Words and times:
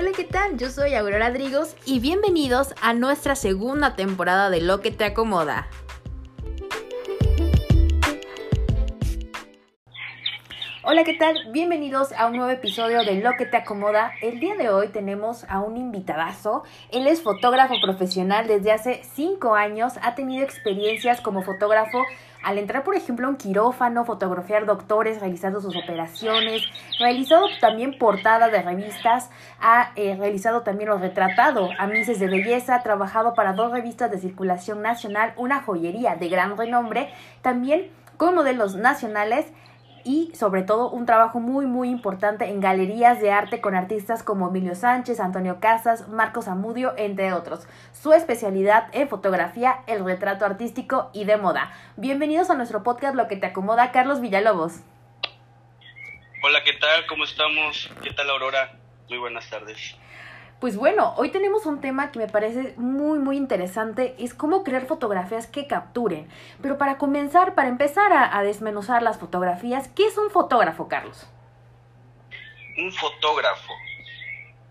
Hola, 0.00 0.12
¿qué 0.14 0.22
tal? 0.22 0.56
Yo 0.58 0.70
soy 0.70 0.94
Aurora 0.94 1.32
Drigos 1.32 1.74
y 1.84 1.98
bienvenidos 1.98 2.72
a 2.80 2.94
nuestra 2.94 3.34
segunda 3.34 3.96
temporada 3.96 4.48
de 4.48 4.60
Lo 4.60 4.80
que 4.80 4.92
te 4.92 5.04
acomoda. 5.04 5.66
Hola, 10.84 11.02
¿qué 11.02 11.14
tal? 11.14 11.36
Bienvenidos 11.50 12.12
a 12.12 12.26
un 12.26 12.36
nuevo 12.36 12.48
episodio 12.48 13.02
de 13.02 13.16
Lo 13.16 13.32
que 13.36 13.44
te 13.44 13.56
acomoda. 13.56 14.12
El 14.22 14.38
día 14.38 14.54
de 14.54 14.70
hoy 14.70 14.86
tenemos 14.86 15.42
a 15.48 15.58
un 15.58 15.76
invitadazo. 15.76 16.62
Él 16.92 17.08
es 17.08 17.20
fotógrafo 17.20 17.74
profesional 17.82 18.46
desde 18.46 18.70
hace 18.70 19.02
5 19.02 19.56
años. 19.56 19.94
Ha 20.02 20.14
tenido 20.14 20.44
experiencias 20.44 21.20
como 21.20 21.42
fotógrafo 21.42 22.04
al 22.42 22.58
entrar, 22.58 22.84
por 22.84 22.94
ejemplo, 22.94 23.26
a 23.26 23.30
un 23.30 23.36
quirófano, 23.36 24.04
fotografiar 24.04 24.66
doctores 24.66 25.20
realizando 25.20 25.60
sus 25.60 25.76
operaciones, 25.76 26.62
realizado 26.98 27.46
también 27.60 27.98
portadas 27.98 28.50
de 28.52 28.62
revistas, 28.62 29.30
ha 29.60 29.92
eh, 29.96 30.16
realizado 30.16 30.62
también 30.62 30.90
los 30.90 31.00
retratado 31.00 31.70
a 31.78 31.86
Mises 31.86 32.20
de 32.20 32.28
Belleza, 32.28 32.82
trabajado 32.82 33.34
para 33.34 33.52
dos 33.52 33.72
revistas 33.72 34.10
de 34.10 34.18
circulación 34.18 34.82
nacional, 34.82 35.32
una 35.36 35.62
joyería 35.62 36.16
de 36.16 36.28
gran 36.28 36.56
renombre, 36.56 37.10
también 37.42 37.90
con 38.16 38.34
modelos 38.34 38.74
nacionales 38.76 39.46
y 40.04 40.32
sobre 40.34 40.62
todo 40.62 40.90
un 40.90 41.06
trabajo 41.06 41.40
muy 41.40 41.66
muy 41.66 41.88
importante 41.90 42.46
en 42.46 42.60
galerías 42.60 43.20
de 43.20 43.30
arte 43.30 43.60
con 43.60 43.74
artistas 43.74 44.22
como 44.22 44.48
Emilio 44.48 44.74
Sánchez, 44.74 45.20
Antonio 45.20 45.60
Casas, 45.60 46.08
Marcos 46.08 46.48
Amudio, 46.48 46.94
entre 46.96 47.32
otros. 47.32 47.66
Su 47.92 48.12
especialidad 48.12 48.88
en 48.92 49.08
fotografía, 49.08 49.80
el 49.86 50.04
retrato 50.04 50.44
artístico 50.44 51.10
y 51.12 51.24
de 51.24 51.36
moda. 51.36 51.72
Bienvenidos 51.96 52.50
a 52.50 52.54
nuestro 52.54 52.82
podcast 52.82 53.14
Lo 53.14 53.28
que 53.28 53.36
te 53.36 53.46
acomoda, 53.46 53.92
Carlos 53.92 54.20
Villalobos. 54.20 54.80
Hola, 56.42 56.62
¿qué 56.64 56.74
tal? 56.74 57.06
¿Cómo 57.06 57.24
estamos? 57.24 57.90
¿Qué 58.02 58.12
tal, 58.12 58.30
Aurora? 58.30 58.72
Muy 59.08 59.18
buenas 59.18 59.48
tardes. 59.50 59.96
Pues 60.60 60.76
bueno, 60.76 61.14
hoy 61.16 61.30
tenemos 61.30 61.66
un 61.66 61.80
tema 61.80 62.10
que 62.10 62.18
me 62.18 62.26
parece 62.26 62.74
muy 62.76 63.20
muy 63.20 63.36
interesante, 63.36 64.16
es 64.18 64.34
cómo 64.34 64.64
crear 64.64 64.86
fotografías 64.86 65.46
que 65.46 65.68
capturen. 65.68 66.28
Pero 66.60 66.78
para 66.78 66.98
comenzar, 66.98 67.54
para 67.54 67.68
empezar 67.68 68.12
a, 68.12 68.42
desmenuzar 68.42 69.02
las 69.02 69.20
fotografías, 69.20 69.86
¿qué 69.94 70.06
es 70.06 70.18
un 70.18 70.30
fotógrafo, 70.30 70.88
Carlos? 70.88 71.28
Un 72.76 72.92
fotógrafo. 72.92 73.72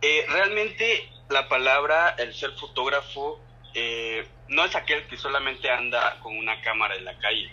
Eh, 0.02 0.26
realmente 0.28 1.10
la 1.30 1.48
palabra, 1.48 2.16
el 2.18 2.34
ser 2.34 2.52
fotógrafo, 2.52 3.40
eh, 3.74 4.28
no 4.50 4.66
es 4.66 4.76
aquel 4.76 5.08
que 5.08 5.16
solamente 5.16 5.70
anda 5.70 6.20
con 6.20 6.38
una 6.38 6.60
cámara 6.62 6.96
en 6.96 7.06
la 7.06 7.18
calle, 7.18 7.50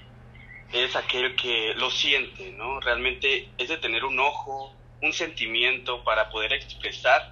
es 0.73 0.97
aquel 0.97 1.37
que 1.37 1.75
lo 1.77 1.89
siente, 1.89 2.51
¿no? 2.51 2.81
Realmente 2.81 3.49
es 3.59 3.69
de 3.69 3.77
tener 3.77 4.05
un 4.05 4.19
ojo, 4.19 4.75
un 5.03 5.13
sentimiento 5.13 6.03
para 6.03 6.31
poder 6.31 6.53
expresar 6.53 7.31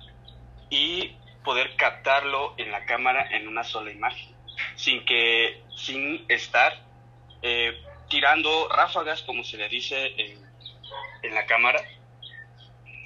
y 0.72 1.14
poder 1.44 1.76
captarlo 1.76 2.54
en 2.56 2.72
la 2.72 2.86
cámara 2.86 3.28
en 3.30 3.46
una 3.46 3.62
sola 3.62 3.92
imagen, 3.92 4.34
sin 4.74 5.04
que, 5.04 5.60
sin 5.76 6.24
estar 6.30 6.72
eh, 7.42 7.78
tirando 8.08 8.70
ráfagas, 8.70 9.20
como 9.22 9.44
se 9.44 9.58
le 9.58 9.68
dice 9.68 10.14
en, 10.16 11.34
la 11.34 11.44
cámara, 11.44 11.78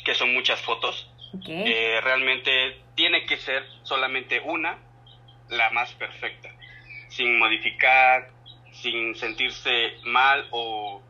que 0.05 0.15
son 0.15 0.33
muchas 0.33 0.61
fotos. 0.61 1.11
Eh, 1.49 2.01
realmente 2.03 2.81
tiene 2.95 3.27
que 3.27 3.37
ser 3.37 3.67
solamente 3.83 4.41
una, 4.41 4.79
la 5.49 5.71
más 5.71 5.93
perfecta, 5.95 6.49
sin 7.09 7.37
modificar, 7.37 8.31
sin 8.71 9.17
sentirse 9.17 9.95
mal 10.05 10.47
o 10.53 11.03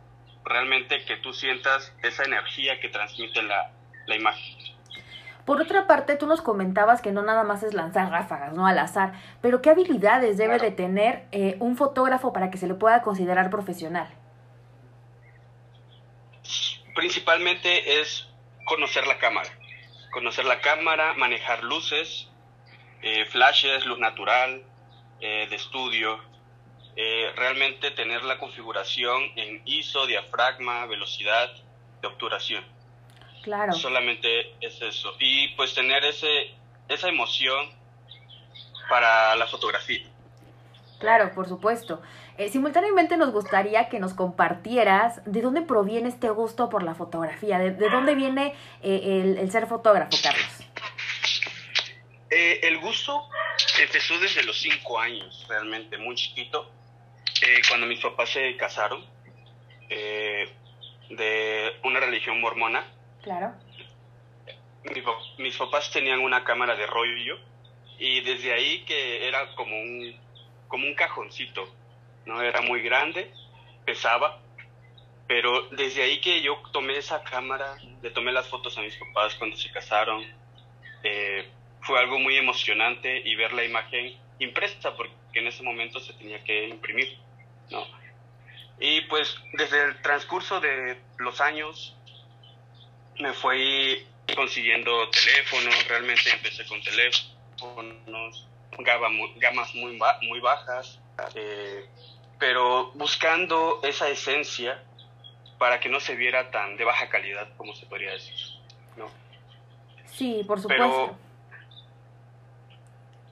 realmente 0.42 1.04
que 1.04 1.18
tú 1.18 1.34
sientas 1.34 1.94
esa 2.02 2.24
energía 2.24 2.80
que 2.80 2.88
transmite 2.88 3.42
la, 3.42 3.72
la 4.06 4.16
imagen. 4.16 4.75
Por 5.46 5.62
otra 5.62 5.86
parte, 5.86 6.16
tú 6.16 6.26
nos 6.26 6.42
comentabas 6.42 7.00
que 7.00 7.12
no 7.12 7.22
nada 7.22 7.44
más 7.44 7.62
es 7.62 7.72
lanzar 7.72 8.10
ráfagas, 8.10 8.52
¿no? 8.52 8.66
Al 8.66 8.80
azar, 8.80 9.12
pero 9.40 9.62
¿qué 9.62 9.70
habilidades 9.70 10.36
debe 10.36 10.58
de 10.58 10.72
tener 10.72 11.28
eh, 11.30 11.56
un 11.60 11.76
fotógrafo 11.76 12.32
para 12.32 12.50
que 12.50 12.58
se 12.58 12.66
le 12.66 12.74
pueda 12.74 13.00
considerar 13.02 13.48
profesional? 13.48 14.12
Principalmente 16.96 18.00
es 18.00 18.28
conocer 18.64 19.06
la 19.06 19.18
cámara, 19.18 19.48
conocer 20.10 20.46
la 20.46 20.60
cámara, 20.60 21.14
manejar 21.14 21.62
luces, 21.62 22.28
eh, 23.02 23.24
flashes, 23.26 23.86
luz 23.86 24.00
natural, 24.00 24.64
eh, 25.20 25.46
de 25.48 25.56
estudio, 25.56 26.18
realmente 27.36 27.90
tener 27.90 28.24
la 28.24 28.38
configuración 28.38 29.22
en 29.36 29.60
ISO, 29.66 30.06
diafragma, 30.06 30.86
velocidad 30.86 31.52
de 32.00 32.08
obturación 32.08 32.75
Claro. 33.46 33.72
Solamente 33.74 34.56
es 34.60 34.82
eso. 34.82 35.14
Y 35.20 35.54
pues 35.54 35.72
tener 35.72 36.04
ese, 36.04 36.50
esa 36.88 37.08
emoción 37.08 37.70
para 38.88 39.36
la 39.36 39.46
fotografía. 39.46 40.04
Claro, 40.98 41.32
por 41.32 41.46
supuesto. 41.46 42.02
Eh, 42.38 42.48
simultáneamente 42.48 43.16
nos 43.16 43.30
gustaría 43.30 43.88
que 43.88 44.00
nos 44.00 44.14
compartieras 44.14 45.22
de 45.26 45.42
dónde 45.42 45.62
proviene 45.62 46.08
este 46.08 46.28
gusto 46.30 46.68
por 46.68 46.82
la 46.82 46.96
fotografía, 46.96 47.60
de, 47.60 47.70
dónde 47.88 48.16
viene 48.16 48.52
eh, 48.82 49.36
el, 49.38 49.50
ser 49.52 49.68
fotógrafo, 49.68 50.16
Carlos. 50.20 50.44
Eh, 52.28 52.58
el 52.64 52.78
gusto 52.78 53.28
empezó 53.78 54.18
desde 54.18 54.42
los 54.42 54.58
cinco 54.60 54.98
años, 54.98 55.46
realmente, 55.48 55.98
muy 55.98 56.16
chiquito, 56.16 56.68
cuando 57.68 57.86
mis 57.86 58.00
papás 58.00 58.30
se 58.30 58.56
casaron 58.56 59.04
de 59.88 61.76
una 61.84 62.00
religión 62.00 62.40
mormona. 62.40 62.95
Claro. 63.26 63.54
mis 65.38 65.56
papás 65.56 65.90
tenían 65.90 66.20
una 66.20 66.44
cámara 66.44 66.76
de 66.76 66.86
rollo 66.86 67.36
y 67.98 68.20
desde 68.20 68.52
ahí 68.52 68.84
que 68.84 69.26
era 69.26 69.52
como 69.56 69.76
un, 69.76 70.16
como 70.68 70.86
un 70.86 70.94
cajoncito, 70.94 71.68
¿no? 72.24 72.40
Era 72.40 72.60
muy 72.60 72.82
grande, 72.82 73.32
pesaba, 73.84 74.40
pero 75.26 75.62
desde 75.70 76.04
ahí 76.04 76.20
que 76.20 76.40
yo 76.40 76.62
tomé 76.72 76.98
esa 76.98 77.24
cámara, 77.24 77.76
le 78.00 78.10
tomé 78.10 78.30
las 78.30 78.46
fotos 78.46 78.78
a 78.78 78.82
mis 78.82 78.96
papás 78.96 79.34
cuando 79.34 79.56
se 79.56 79.72
casaron, 79.72 80.24
eh, 81.02 81.50
fue 81.80 81.98
algo 81.98 82.20
muy 82.20 82.36
emocionante 82.36 83.22
y 83.24 83.34
ver 83.34 83.52
la 83.54 83.64
imagen 83.64 84.16
impresa, 84.38 84.96
porque 84.96 85.12
en 85.32 85.48
ese 85.48 85.64
momento 85.64 85.98
se 85.98 86.12
tenía 86.12 86.44
que 86.44 86.68
imprimir, 86.68 87.18
¿no? 87.70 87.84
Y 88.78 89.00
pues 89.00 89.36
desde 89.54 89.82
el 89.82 90.00
transcurso 90.00 90.60
de 90.60 91.00
los 91.18 91.40
años 91.40 91.95
me 93.18 93.32
fui 93.32 94.06
consiguiendo 94.34 95.08
teléfonos, 95.10 95.88
realmente 95.88 96.30
empecé 96.30 96.66
con 96.66 96.80
teléfonos, 96.82 98.48
gamas 99.36 99.74
muy, 99.74 99.98
muy 100.22 100.40
bajas, 100.40 101.00
eh, 101.34 101.86
pero 102.38 102.92
buscando 102.92 103.80
esa 103.82 104.08
esencia 104.08 104.82
para 105.58 105.80
que 105.80 105.88
no 105.88 106.00
se 106.00 106.14
viera 106.14 106.50
tan 106.50 106.76
de 106.76 106.84
baja 106.84 107.08
calidad 107.08 107.48
como 107.56 107.74
se 107.74 107.86
podría 107.86 108.12
decir. 108.12 108.36
¿no? 108.96 109.10
Sí, 110.06 110.42
por 110.46 110.60
supuesto. 110.60 111.16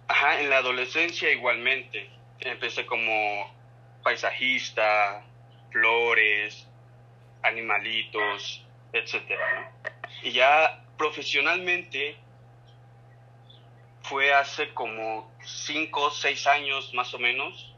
ajá, 0.09 0.41
en 0.41 0.49
la 0.49 0.59
adolescencia 0.59 1.31
igualmente, 1.31 2.09
empecé 2.41 2.87
como 2.87 3.53
paisajista, 4.03 5.23
flores, 5.71 6.67
animalitos, 7.43 8.63
etcétera, 8.94 9.72
Y 10.22 10.31
ya 10.31 10.84
profesionalmente 10.97 12.16
fue 14.03 14.32
hace 14.32 14.72
como 14.72 15.32
cinco 15.43 16.05
o 16.05 16.10
seis 16.10 16.47
años 16.47 16.94
más 16.94 17.12
o 17.12 17.19
menos, 17.19 17.75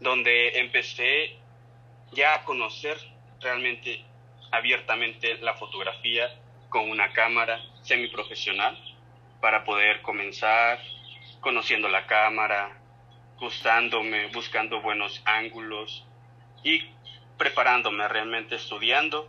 donde 0.00 0.58
empecé 0.60 1.38
ya 2.12 2.34
a 2.34 2.44
conocer 2.44 2.98
realmente 3.40 4.04
abiertamente 4.50 5.38
la 5.38 5.54
fotografía 5.54 6.28
con 6.68 6.90
una 6.90 7.12
cámara 7.12 7.58
semiprofesional 7.82 8.78
para 9.40 9.64
poder 9.64 10.02
comenzar 10.02 10.78
conociendo 11.40 11.88
la 11.88 12.06
cámara, 12.06 12.78
gustándome, 13.38 14.26
buscando 14.28 14.82
buenos 14.82 15.22
ángulos 15.24 16.04
y 16.62 16.84
preparándome 17.38 18.06
realmente 18.08 18.56
estudiando 18.56 19.28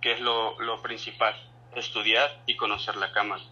que 0.00 0.12
es 0.12 0.20
lo, 0.20 0.56
principal, 0.82 1.34
estudiar 1.74 2.42
y 2.46 2.56
conocer 2.56 2.96
la 2.96 3.12
cámara. 3.12 3.42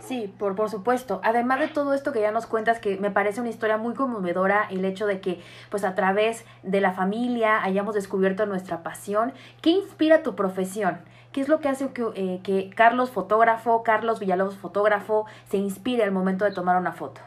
Sí, 0.00 0.32
por, 0.38 0.54
por 0.54 0.70
supuesto. 0.70 1.20
Además 1.24 1.58
de 1.58 1.68
todo 1.68 1.92
esto 1.92 2.12
que 2.12 2.20
ya 2.20 2.30
nos 2.30 2.46
cuentas, 2.46 2.78
que 2.78 2.96
me 2.98 3.10
parece 3.10 3.40
una 3.40 3.50
historia 3.50 3.78
muy 3.78 3.94
conmovedora, 3.94 4.68
el 4.70 4.84
hecho 4.84 5.06
de 5.06 5.20
que, 5.20 5.42
pues 5.70 5.82
a 5.84 5.94
través 5.94 6.44
de 6.62 6.80
la 6.80 6.92
familia 6.92 7.62
hayamos 7.62 7.94
descubierto 7.94 8.46
nuestra 8.46 8.82
pasión. 8.82 9.32
¿Qué 9.60 9.70
inspira 9.70 10.22
tu 10.22 10.36
profesión? 10.36 11.00
¿Qué 11.32 11.40
es 11.40 11.48
lo 11.48 11.60
que 11.60 11.68
hace 11.68 11.92
que, 11.92 12.04
eh, 12.14 12.40
que 12.42 12.70
Carlos 12.70 13.10
fotógrafo, 13.10 13.82
Carlos 13.82 14.20
Villalobos 14.20 14.56
fotógrafo, 14.56 15.26
se 15.50 15.56
inspire 15.58 16.04
al 16.04 16.12
momento 16.12 16.44
de 16.44 16.52
tomar 16.52 16.76
una 16.76 16.92
foto? 16.92 17.20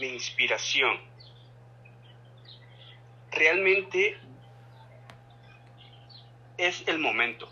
Mi 0.00 0.08
inspiración. 0.08 0.96
Realmente 3.32 4.18
es 6.62 6.84
el 6.86 6.98
momento. 6.98 7.48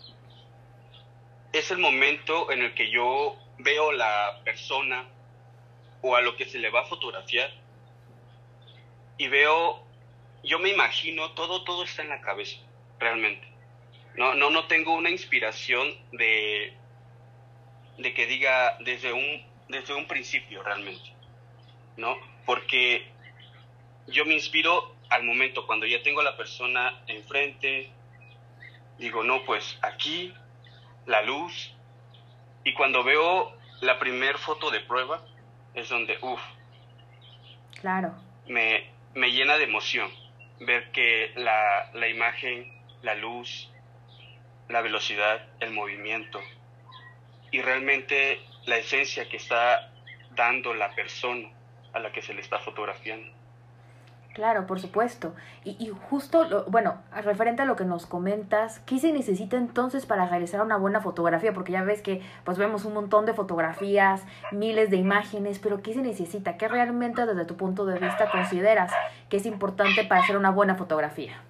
es 1.53 1.69
el 1.69 1.79
momento 1.79 2.49
en 2.51 2.61
el 2.61 2.73
que 2.73 2.89
yo 2.89 3.35
veo 3.57 3.91
la 3.91 4.39
persona 4.45 5.05
o 6.01 6.15
a 6.15 6.21
lo 6.21 6.37
que 6.37 6.45
se 6.45 6.59
le 6.59 6.69
va 6.69 6.81
a 6.81 6.85
fotografiar 6.85 7.51
y 9.17 9.27
veo, 9.27 9.83
yo 10.43 10.59
me 10.59 10.69
imagino, 10.69 11.31
todo, 11.31 11.63
todo 11.65 11.83
está 11.83 12.03
en 12.03 12.09
la 12.09 12.21
cabeza, 12.21 12.57
realmente. 12.99 13.45
No, 14.15 14.33
no, 14.33 14.49
no 14.49 14.65
tengo 14.67 14.95
una 14.95 15.09
inspiración 15.09 15.93
de, 16.13 16.73
de 17.97 18.13
que 18.13 18.25
diga 18.27 18.77
desde 18.79 19.11
un, 19.11 19.45
desde 19.67 19.93
un 19.93 20.07
principio 20.07 20.63
realmente, 20.63 21.11
¿no? 21.97 22.17
Porque 22.45 23.11
yo 24.07 24.25
me 24.25 24.33
inspiro 24.33 24.95
al 25.09 25.23
momento, 25.23 25.67
cuando 25.67 25.85
ya 25.85 26.01
tengo 26.01 26.21
a 26.21 26.23
la 26.23 26.37
persona 26.37 27.03
enfrente, 27.07 27.91
digo, 29.01 29.23
no, 29.23 29.43
pues 29.43 29.79
aquí, 29.81 30.31
la 31.07 31.23
luz, 31.23 31.73
y 32.63 32.73
cuando 32.73 33.03
veo 33.03 33.51
la 33.81 33.97
primer 33.97 34.37
foto 34.37 34.69
de 34.69 34.79
prueba, 34.81 35.19
es 35.73 35.89
donde, 35.89 36.17
uff, 36.21 36.41
claro. 37.79 38.13
Me, 38.47 38.91
me 39.15 39.31
llena 39.31 39.57
de 39.57 39.63
emoción 39.63 40.09
ver 40.59 40.91
que 40.91 41.33
la, 41.35 41.89
la 41.93 42.07
imagen, 42.07 42.71
la 43.01 43.15
luz, 43.15 43.69
la 44.69 44.81
velocidad, 44.81 45.47
el 45.59 45.71
movimiento 45.71 46.39
y 47.49 47.61
realmente 47.61 48.39
la 48.65 48.77
esencia 48.77 49.27
que 49.27 49.37
está 49.37 49.91
dando 50.29 50.75
la 50.75 50.93
persona 50.93 51.49
a 51.93 51.99
la 51.99 52.11
que 52.11 52.21
se 52.21 52.35
le 52.35 52.41
está 52.41 52.59
fotografiando. 52.59 53.40
Claro, 54.33 54.65
por 54.65 54.79
supuesto. 54.79 55.35
Y, 55.65 55.71
y 55.77 55.89
justo, 55.89 56.45
lo, 56.45 56.63
bueno, 56.65 57.01
referente 57.11 57.63
a 57.63 57.65
lo 57.65 57.75
que 57.75 57.83
nos 57.83 58.05
comentas, 58.05 58.79
¿qué 58.79 58.97
se 58.97 59.11
necesita 59.11 59.57
entonces 59.57 60.05
para 60.05 60.25
realizar 60.27 60.61
una 60.61 60.77
buena 60.77 61.01
fotografía? 61.01 61.53
Porque 61.53 61.73
ya 61.73 61.83
ves 61.83 62.01
que 62.01 62.21
pues 62.45 62.57
vemos 62.57 62.85
un 62.85 62.93
montón 62.93 63.25
de 63.25 63.33
fotografías, 63.33 64.23
miles 64.51 64.89
de 64.89 64.97
imágenes, 64.97 65.59
pero 65.59 65.81
¿qué 65.81 65.93
se 65.93 66.01
necesita? 66.01 66.55
¿Qué 66.55 66.69
realmente 66.69 67.25
desde 67.25 67.43
tu 67.43 67.57
punto 67.57 67.85
de 67.85 67.99
vista 67.99 68.31
consideras 68.31 68.93
que 69.29 69.37
es 69.37 69.45
importante 69.45 70.05
para 70.05 70.21
hacer 70.21 70.37
una 70.37 70.51
buena 70.51 70.75
fotografía? 70.75 71.41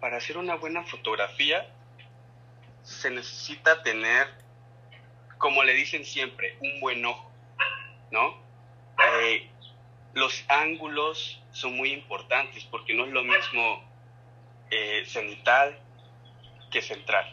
Para 0.00 0.16
hacer 0.16 0.36
una 0.36 0.56
buena 0.56 0.82
fotografía 0.82 1.64
se 2.82 3.08
necesita 3.10 3.82
tener, 3.84 4.26
como 5.38 5.62
le 5.62 5.74
dicen 5.74 6.04
siempre, 6.04 6.58
un 6.60 6.80
buen 6.80 7.04
ojo, 7.06 7.30
¿no? 8.10 8.34
Eh, 9.22 9.50
los 10.14 10.44
ángulos 10.48 11.42
son 11.52 11.76
muy 11.76 11.92
importantes 11.92 12.64
porque 12.64 12.94
no 12.94 13.04
es 13.04 13.12
lo 13.12 13.24
mismo 13.24 13.84
eh, 14.70 15.04
cenital 15.06 15.78
que 16.70 16.82
central. 16.82 17.32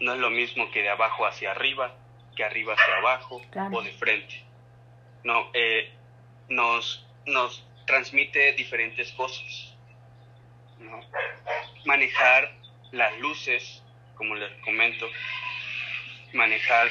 No 0.00 0.14
es 0.14 0.18
lo 0.18 0.30
mismo 0.30 0.70
que 0.70 0.82
de 0.82 0.90
abajo 0.90 1.26
hacia 1.26 1.52
arriba, 1.52 1.94
que 2.36 2.44
arriba 2.44 2.74
hacia 2.74 2.96
abajo 2.96 3.40
o 3.72 3.82
de 3.82 3.92
frente. 3.92 4.44
No, 5.24 5.50
eh, 5.54 5.92
nos, 6.48 7.06
nos 7.24 7.64
transmite 7.86 8.52
diferentes 8.52 9.12
cosas. 9.12 9.74
Manejar 11.84 12.52
las 12.92 13.16
luces, 13.18 13.82
como 14.16 14.34
les 14.34 14.52
comento, 14.62 15.08
manejar 16.32 16.88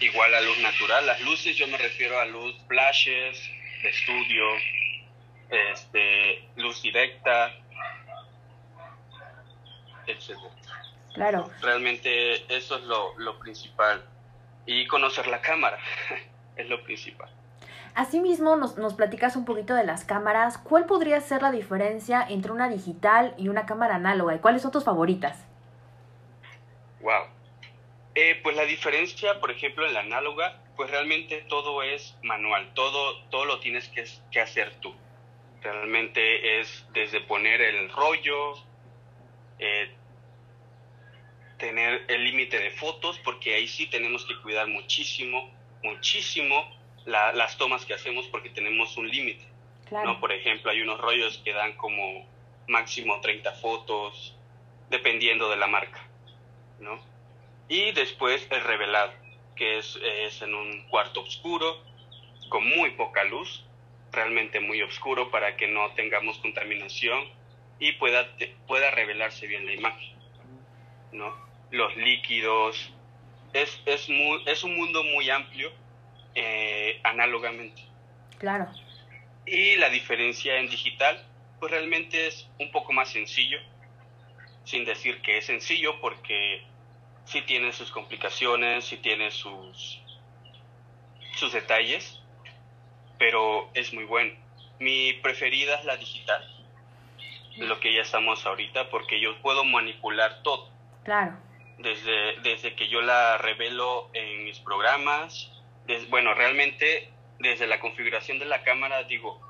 igual 0.00 0.34
a 0.34 0.40
luz 0.40 0.58
natural. 0.58 1.06
Las 1.06 1.20
luces 1.20 1.56
yo 1.56 1.68
me 1.68 1.78
refiero 1.78 2.18
a 2.18 2.24
luz 2.24 2.56
flashes, 2.66 3.50
estudio, 3.82 4.44
este, 5.50 6.48
luz 6.56 6.82
directa, 6.82 7.52
etc. 10.06 10.38
Claro. 11.14 11.50
Realmente 11.60 12.54
eso 12.54 12.76
es 12.76 12.84
lo, 12.84 13.18
lo 13.18 13.38
principal. 13.38 14.04
Y 14.64 14.86
conocer 14.86 15.26
la 15.26 15.40
cámara 15.40 15.78
es 16.56 16.68
lo 16.68 16.82
principal. 16.82 17.28
Asimismo, 17.94 18.56
nos, 18.56 18.78
nos 18.78 18.94
platicas 18.94 19.36
un 19.36 19.44
poquito 19.44 19.74
de 19.74 19.84
las 19.84 20.04
cámaras. 20.04 20.56
¿Cuál 20.56 20.86
podría 20.86 21.20
ser 21.20 21.42
la 21.42 21.50
diferencia 21.50 22.26
entre 22.26 22.52
una 22.52 22.68
digital 22.68 23.34
y 23.36 23.48
una 23.48 23.66
cámara 23.66 23.96
análoga? 23.96 24.34
¿Y 24.34 24.38
cuáles 24.38 24.62
son 24.62 24.70
tus 24.70 24.84
favoritas? 24.84 25.44
Wow. 27.00 27.24
Eh, 28.14 28.40
pues 28.42 28.56
la 28.56 28.64
diferencia, 28.64 29.40
por 29.40 29.50
ejemplo, 29.50 29.86
en 29.86 29.94
la 29.94 30.00
análoga, 30.00 30.58
pues 30.82 30.90
realmente 30.90 31.44
todo 31.48 31.80
es 31.84 32.18
manual, 32.24 32.74
todo, 32.74 33.22
todo 33.30 33.44
lo 33.44 33.60
tienes 33.60 33.86
que, 33.90 34.04
que 34.32 34.40
hacer 34.40 34.74
tú. 34.80 34.92
Realmente 35.62 36.58
es 36.58 36.84
desde 36.92 37.20
poner 37.20 37.60
el 37.60 37.88
rollo, 37.88 38.54
eh, 39.60 39.92
tener 41.56 42.04
el 42.08 42.24
límite 42.24 42.58
de 42.58 42.72
fotos, 42.72 43.16
porque 43.20 43.54
ahí 43.54 43.68
sí 43.68 43.86
tenemos 43.86 44.26
que 44.26 44.36
cuidar 44.42 44.66
muchísimo, 44.66 45.54
muchísimo 45.84 46.68
las 47.06 47.56
tomas 47.58 47.86
que 47.86 47.94
hacemos 47.94 48.26
porque 48.26 48.50
tenemos 48.50 48.96
un 48.96 49.08
límite. 49.08 49.46
¿no? 49.92 50.18
Por 50.18 50.32
ejemplo, 50.32 50.72
hay 50.72 50.80
unos 50.80 51.00
rollos 51.00 51.40
que 51.44 51.52
dan 51.52 51.76
como 51.76 52.26
máximo 52.66 53.20
30 53.20 53.52
fotos, 53.52 54.36
dependiendo 54.90 55.48
de 55.48 55.58
la 55.58 55.68
marca. 55.68 56.04
¿no? 56.80 57.00
Y 57.68 57.92
después 57.92 58.44
el 58.50 58.64
revelado 58.64 59.21
que 59.62 59.78
es, 59.78 60.42
en 60.42 60.54
un 60.56 60.88
cuarto 60.88 61.20
oscuro, 61.20 61.84
con 62.48 62.68
muy 62.68 62.90
poca 62.96 63.22
luz, 63.22 63.64
realmente 64.10 64.58
muy 64.58 64.82
oscuro 64.82 65.30
para 65.30 65.56
que 65.56 65.68
no 65.68 65.88
tengamos 65.92 66.36
contaminación 66.38 67.30
y 67.78 67.92
pueda, 67.92 68.26
pueda 68.66 68.90
revelarse 68.90 69.46
bien 69.46 69.64
la 69.64 69.72
imagen. 69.74 70.18
¿no? 71.12 71.32
Los 71.70 71.96
líquidos, 71.96 72.92
es, 73.52 73.80
es, 73.86 74.08
muy, 74.08 74.42
es 74.46 74.64
un 74.64 74.74
mundo 74.74 75.04
muy 75.04 75.30
amplio 75.30 75.70
eh, 76.34 76.98
análogamente. 77.04 77.82
Claro. 78.38 78.66
Y 79.46 79.76
la 79.76 79.90
diferencia 79.90 80.56
en 80.58 80.68
digital, 80.68 81.24
pues 81.60 81.70
realmente 81.70 82.26
es 82.26 82.50
un 82.58 82.72
poco 82.72 82.92
más 82.92 83.10
sencillo, 83.10 83.60
sin 84.64 84.84
decir 84.84 85.22
que 85.22 85.38
es 85.38 85.46
sencillo 85.46 86.00
porque 86.00 86.64
sí 87.32 87.40
tiene 87.42 87.72
sus 87.72 87.90
complicaciones, 87.90 88.84
sí 88.84 88.98
tiene 88.98 89.30
sus, 89.30 89.98
sus 91.34 91.52
detalles, 91.52 92.20
pero 93.18 93.70
es 93.72 93.92
muy 93.94 94.04
bueno. 94.04 94.34
Mi 94.78 95.14
preferida 95.14 95.76
es 95.76 95.84
la 95.86 95.96
digital, 95.96 96.46
lo 97.56 97.80
que 97.80 97.94
ya 97.94 98.02
estamos 98.02 98.44
ahorita, 98.44 98.90
porque 98.90 99.18
yo 99.18 99.40
puedo 99.40 99.64
manipular 99.64 100.42
todo. 100.42 100.68
Claro. 101.04 101.38
Desde, 101.78 102.38
desde 102.42 102.74
que 102.76 102.88
yo 102.88 103.00
la 103.00 103.38
revelo 103.38 104.10
en 104.12 104.44
mis 104.44 104.58
programas, 104.58 105.50
bueno, 106.10 106.34
realmente 106.34 107.10
desde 107.38 107.66
la 107.66 107.80
configuración 107.80 108.38
de 108.38 108.44
la 108.44 108.62
cámara, 108.62 109.04
digo, 109.04 109.40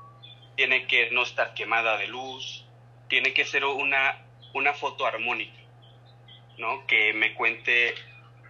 tiene 0.55 0.87
que 0.87 1.11
no 1.11 1.23
estar 1.23 1.53
quemada 1.53 1.97
de 1.97 2.07
luz, 2.07 2.65
tiene 3.09 3.33
que 3.33 3.43
ser 3.43 3.65
una, 3.65 4.19
una 4.53 4.73
foto 4.73 5.05
armónica 5.05 5.62
¿no? 6.57 6.85
Que 6.87 7.13
me 7.13 7.33
cuente 7.33 7.95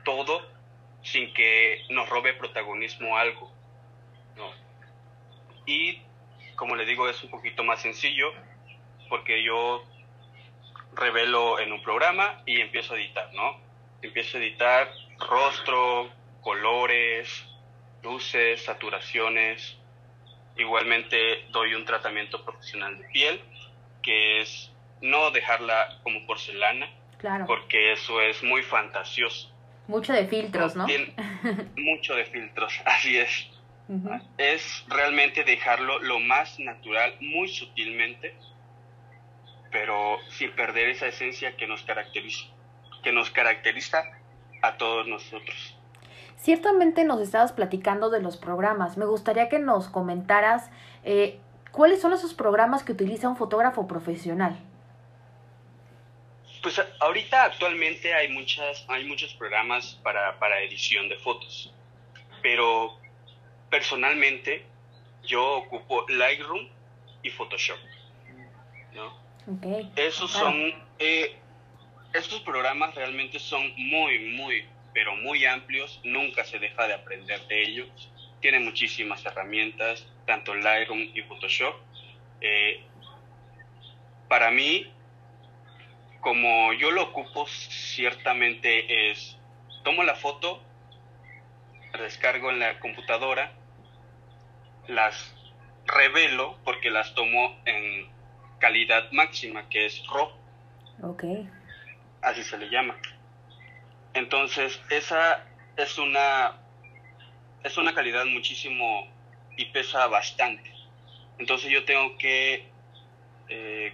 todo 0.03 0.45
sin 1.01 1.33
que 1.33 1.83
nos 1.89 2.07
robe 2.09 2.33
protagonismo 2.33 3.17
algo, 3.17 3.51
¿no? 4.35 4.51
Y 5.65 6.01
como 6.55 6.75
le 6.75 6.85
digo, 6.85 7.09
es 7.09 7.21
un 7.23 7.29
poquito 7.29 7.63
más 7.63 7.81
sencillo 7.81 8.31
porque 9.09 9.43
yo 9.43 9.83
revelo 10.95 11.59
en 11.59 11.71
un 11.71 11.81
programa 11.81 12.41
y 12.45 12.61
empiezo 12.61 12.93
a 12.93 12.97
editar, 12.97 13.33
¿no? 13.33 13.59
Empiezo 14.01 14.37
a 14.37 14.41
editar 14.41 14.91
rostro, 15.19 16.09
colores, 16.41 17.45
luces, 18.01 18.63
saturaciones. 18.63 19.77
Igualmente 20.57 21.45
doy 21.49 21.73
un 21.73 21.85
tratamiento 21.85 22.43
profesional 22.45 22.97
de 22.97 23.07
piel, 23.09 23.41
que 24.01 24.41
es 24.41 24.71
no 25.01 25.31
dejarla 25.31 25.99
como 26.03 26.25
porcelana, 26.25 26.89
porque 27.45 27.93
eso 27.93 28.21
es 28.21 28.43
muy 28.43 28.61
fantasioso. 28.63 29.49
Mucho 29.87 30.13
de 30.13 30.27
filtros, 30.27 30.75
¿no? 30.75 30.87
mucho 31.77 32.15
de 32.15 32.25
filtros, 32.25 32.73
así 32.85 33.17
es. 33.17 33.49
Es 34.37 34.85
realmente 34.87 35.43
dejarlo 35.43 35.99
lo 35.99 36.19
más 36.19 36.57
natural, 36.57 37.15
muy 37.19 37.47
sutilmente, 37.47 38.33
pero 39.71 40.17
sin 40.29 40.51
perder 40.51 40.89
esa 40.89 41.07
esencia 41.07 41.55
que 41.57 41.67
nos 41.67 41.83
caracteriza, 41.83 42.45
que 43.03 43.11
nos 43.11 43.29
caracteriza 43.29 44.03
a 44.61 44.77
todos 44.77 45.05
nosotros. 45.07 45.77
Ciertamente 46.37 47.03
nos 47.03 47.21
estabas 47.21 47.51
platicando 47.51 48.09
de 48.09 48.21
los 48.21 48.37
programas. 48.37 48.97
Me 48.97 49.05
gustaría 49.05 49.47
que 49.47 49.59
nos 49.59 49.89
comentaras 49.89 50.71
eh, 51.03 51.39
cuáles 51.71 52.01
son 52.01 52.13
esos 52.13 52.33
programas 52.33 52.83
que 52.83 52.93
utiliza 52.93 53.29
un 53.29 53.35
fotógrafo 53.37 53.85
profesional. 53.85 54.57
Pues 56.63 56.81
ahorita 57.01 57.43
actualmente 57.43 58.13
hay 58.13 58.29
muchas, 58.29 58.85
hay 58.87 59.03
muchos 59.03 59.33
programas 59.33 59.99
para, 60.01 60.39
para 60.39 60.61
edición 60.61 61.09
de 61.09 61.17
fotos, 61.17 61.73
pero 62.41 62.97
personalmente 63.69 64.65
yo 65.23 65.57
ocupo 65.57 66.05
Lightroom 66.07 66.69
y 67.21 67.29
Photoshop, 67.31 67.77
¿no? 68.93 69.21
Esos 69.97 70.31
son, 70.31 70.73
eh, 70.99 71.35
estos 72.13 72.39
programas 72.39 72.95
realmente 72.95 73.39
son 73.39 73.73
muy, 73.75 74.19
muy, 74.19 74.65
pero 74.93 75.17
muy 75.17 75.45
amplios, 75.45 75.99
nunca 76.05 76.45
se 76.45 76.59
deja 76.59 76.87
de 76.87 76.93
aprender 76.93 77.45
de 77.47 77.61
ellos. 77.61 78.09
Tiene 78.39 78.61
muchísimas 78.61 79.25
herramientas, 79.25 80.07
tanto 80.25 80.55
Lightroom 80.55 81.11
y 81.13 81.23
Photoshop. 81.23 81.75
Eh, 82.39 82.85
para 84.29 84.49
mí, 84.49 84.92
como 86.23 86.71
yo 86.71 86.89
lo 86.89 87.03
ocupo, 87.03 87.45
ciertamente 87.47 89.11
es, 89.11 89.37
tomo 89.83 90.03
la 90.03 90.15
foto, 90.15 90.63
descargo 91.99 92.49
en 92.49 92.59
la 92.59 92.79
computadora, 92.79 93.51
las 94.87 95.35
revelo 95.85 96.57
porque 96.63 96.89
las 96.89 97.13
tomo 97.13 97.59
en 97.65 98.07
calidad 98.59 99.11
máxima, 99.11 99.67
que 99.67 99.85
es 99.85 100.01
RAW. 100.07 100.31
Ok. 101.03 101.25
Así 102.21 102.41
se 102.41 102.57
le 102.57 102.69
llama. 102.69 102.95
Entonces, 104.13 104.81
esa 104.89 105.45
es 105.75 105.97
una, 105.97 106.53
es 107.63 107.77
una 107.77 107.93
calidad 107.93 108.25
muchísimo 108.25 109.11
y 109.57 109.65
pesa 109.65 110.07
bastante. 110.07 110.71
Entonces 111.37 111.69
yo 111.69 111.83
tengo 111.83 112.17
que 112.17 112.69
eh, 113.49 113.93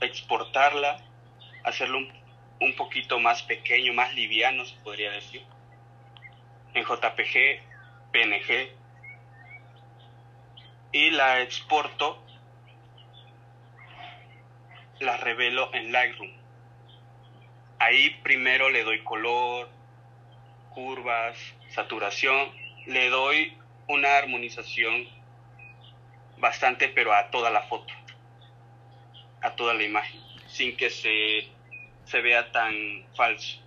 exportarla, 0.00 1.09
hacerlo 1.64 1.98
un, 1.98 2.12
un, 2.60 2.74
poquito 2.74 3.18
más 3.18 3.42
pequeño, 3.42 3.92
más 3.92 4.14
liviano, 4.14 4.64
se 4.64 4.76
podría 4.76 5.10
decir, 5.10 5.44
en 6.74 6.84
JPG, 6.84 7.62
PNG, 8.12 8.70
y 10.92 11.10
la 11.10 11.40
exporto, 11.40 12.22
la 14.98 15.16
revelo 15.16 15.72
en 15.72 15.92
Lightroom. 15.92 16.30
Ahí 17.78 18.10
primero 18.22 18.68
le 18.68 18.82
doy 18.82 19.02
color, 19.02 19.70
curvas, 20.70 21.38
saturación, 21.70 22.52
le 22.86 23.08
doy 23.08 23.56
una 23.86 24.16
armonización 24.16 25.08
bastante, 26.38 26.88
pero 26.88 27.14
a 27.14 27.30
toda 27.30 27.50
la 27.50 27.62
foto, 27.62 27.92
a 29.42 29.52
toda 29.52 29.74
la 29.74 29.84
imagen, 29.84 30.20
sin 30.50 30.76
que 30.76 30.90
se, 30.90 31.48
se 32.04 32.20
vea 32.20 32.50
tan 32.50 32.74
falso, 33.14 33.60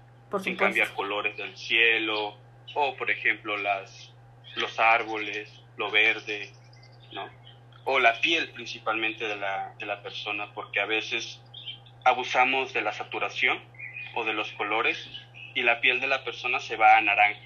sin 0.43 0.55
cambiar 0.55 0.93
colores 0.93 1.35
del 1.37 1.55
cielo, 1.57 2.37
o 2.75 2.95
por 2.95 3.09
ejemplo 3.09 3.57
las, 3.57 4.11
los 4.55 4.79
árboles, 4.79 5.51
lo 5.77 5.89
verde, 5.91 6.51
¿no? 7.11 7.29
O 7.85 7.99
la 7.99 8.19
piel 8.21 8.49
principalmente 8.49 9.27
de 9.27 9.35
la, 9.35 9.73
de 9.77 9.85
la 9.85 10.01
persona, 10.01 10.51
porque 10.53 10.79
a 10.79 10.85
veces 10.85 11.41
abusamos 12.03 12.73
de 12.73 12.81
la 12.81 12.91
saturación 12.91 13.59
o 14.15 14.23
de 14.23 14.33
los 14.33 14.51
colores 14.53 15.09
y 15.53 15.63
la 15.63 15.79
piel 15.81 15.99
de 15.99 16.07
la 16.07 16.23
persona 16.23 16.59
se 16.59 16.75
va 16.75 16.97
a 16.97 17.01
naranja 17.01 17.39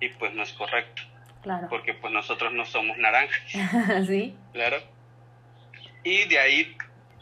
y 0.00 0.08
pues 0.10 0.32
no 0.34 0.42
es 0.42 0.52
correcto. 0.52 1.02
Claro. 1.42 1.68
Porque 1.68 1.94
pues 1.94 2.12
nosotros 2.12 2.52
no 2.52 2.66
somos 2.66 2.98
naranjas. 2.98 3.40
sí. 4.06 4.34
Claro. 4.52 4.78
Y 6.02 6.24
de 6.24 6.38
ahí, 6.38 6.76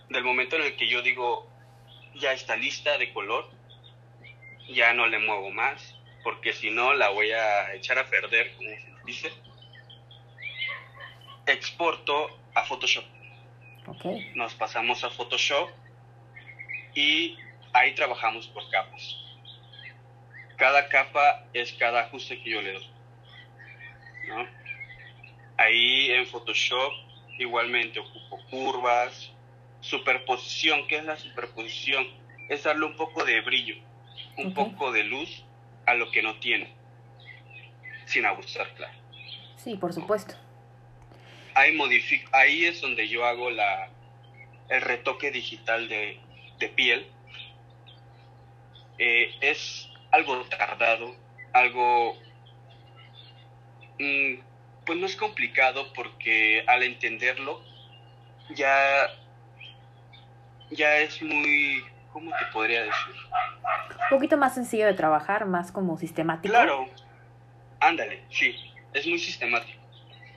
del 0.09 0.25
momento 0.25 0.57
en 0.57 0.63
el 0.63 0.77
que 0.77 0.89
yo 0.89 1.03
digo, 1.03 1.49
ya 2.15 2.33
está 2.33 2.57
lista 2.57 2.99
de 2.99 3.13
color, 3.13 3.51
ya 4.69 4.93
no 4.95 5.07
le 5.07 5.19
muevo 5.19 5.51
más, 5.51 5.95
porque 6.23 6.53
si 6.53 6.71
no 6.71 6.95
la 6.95 7.11
voy 7.11 7.31
a 7.33 7.75
echar 7.75 7.99
a 7.99 8.09
perder, 8.09 8.55
como 8.57 8.71
se 8.71 9.05
dice. 9.05 9.33
Exporto 11.47 12.41
a 12.55 12.65
Photoshop. 12.65 13.05
Okay. 13.87 14.33
Nos 14.35 14.55
pasamos 14.55 15.05
a 15.05 15.11
Photoshop 15.11 15.69
y 16.95 17.37
ahí 17.73 17.95
trabajamos 17.95 18.49
por 18.49 18.69
capas. 18.71 19.17
Cada 20.57 20.89
capa 20.89 21.45
es 21.53 21.73
cada 21.75 22.01
ajuste 22.03 22.41
que 22.43 22.51
yo 22.51 22.63
le 22.63 22.73
doy. 22.73 22.91
¿no? 24.29 24.47
Ahí 25.57 26.11
en 26.11 26.27
Photoshop 26.27 26.93
igualmente 27.39 27.99
ocupo 27.99 28.41
curvas, 28.49 29.34
superposición. 29.85 30.87
¿Qué 30.89 30.97
es 30.97 31.05
la 31.05 31.17
superposición? 31.17 32.07
Es 32.49 32.65
darle 32.65 32.87
un 32.87 32.97
poco 32.97 33.25
de 33.25 33.41
brillo, 33.41 33.77
un 34.37 34.53
poco 34.53 34.93
de 34.93 35.05
luz 35.05 35.45
a 35.87 35.95
lo 35.95 36.11
que 36.11 36.23
no 36.23 36.39
tiene, 36.41 36.73
sin 38.07 38.27
abusar, 38.27 38.69
claro. 38.75 38.95
Sí, 39.57 39.77
por 39.77 39.93
supuesto. 39.93 40.35
Ahí, 41.55 41.79
ahí 42.33 42.65
es 42.65 42.81
donde 42.81 43.09
yo 43.09 43.25
hago 43.25 43.51
la, 43.51 43.89
el 44.69 44.81
retoque 44.81 45.31
digital 45.31 45.89
de, 45.89 46.19
de 46.59 46.69
piel. 46.69 47.07
Eh, 48.99 49.35
es 49.41 49.89
algo 50.11 50.45
tardado, 50.45 51.15
algo... 51.53 52.17
mm, 53.99 54.35
pues 54.87 54.99
no 54.99 55.07
es 55.07 55.17
complicado 55.17 55.93
porque 55.95 56.63
al 56.67 56.83
entenderlo 56.83 57.63
ya, 58.51 59.09
ya 60.71 60.97
es 60.99 61.23
muy... 61.23 61.85
¿Cómo 62.13 62.31
te 62.31 62.47
podría 62.53 62.83
decir? 62.83 63.15
Un 63.33 64.09
poquito 64.09 64.37
más 64.37 64.55
sencillo 64.55 64.87
de 64.87 64.95
trabajar, 64.95 65.47
más 65.47 65.73
como 65.73 65.99
sistemático. 65.99 66.53
Claro, 66.53 66.89
ándale, 67.81 68.23
sí, 68.31 68.55
es 68.93 69.05
muy 69.07 69.19
sistemático, 69.19 69.83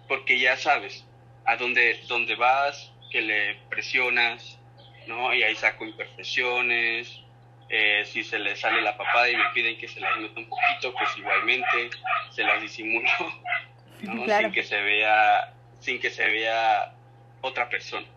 porque 0.08 0.40
ya 0.40 0.58
sabes 0.58 1.06
a 1.46 1.56
dónde, 1.56 2.00
dónde 2.08 2.36
vas, 2.36 2.92
que 3.12 3.22
le 3.22 3.56
presionas, 3.70 4.60
¿no? 5.06 5.34
Y 5.36 5.44
ahí 5.44 5.56
saco 5.56 5.86
imperfecciones, 5.86 7.22
eh, 7.70 8.04
si 8.06 8.24
se 8.24 8.40
le 8.40 8.56
sale 8.56 8.82
la 8.82 8.98
papada 8.98 9.30
y 9.30 9.36
me 9.36 9.50
piden 9.54 9.78
que 9.78 9.88
se 9.88 10.00
las 10.00 10.18
meta 10.18 10.40
un 10.40 10.50
poquito, 10.50 10.94
pues 10.94 11.18
igualmente 11.18 11.90
se 12.32 12.44
las 12.44 12.62
disimulo, 12.62 13.10
¿no? 14.02 14.24
Claro. 14.24 14.46
Sin 14.46 14.54
que 14.54 14.64
se 14.64 14.82
vea, 14.82 15.54
sin 15.80 16.00
que 16.00 16.10
se 16.10 16.26
vea 16.26 16.94
otra 17.42 17.70
persona. 17.70 18.08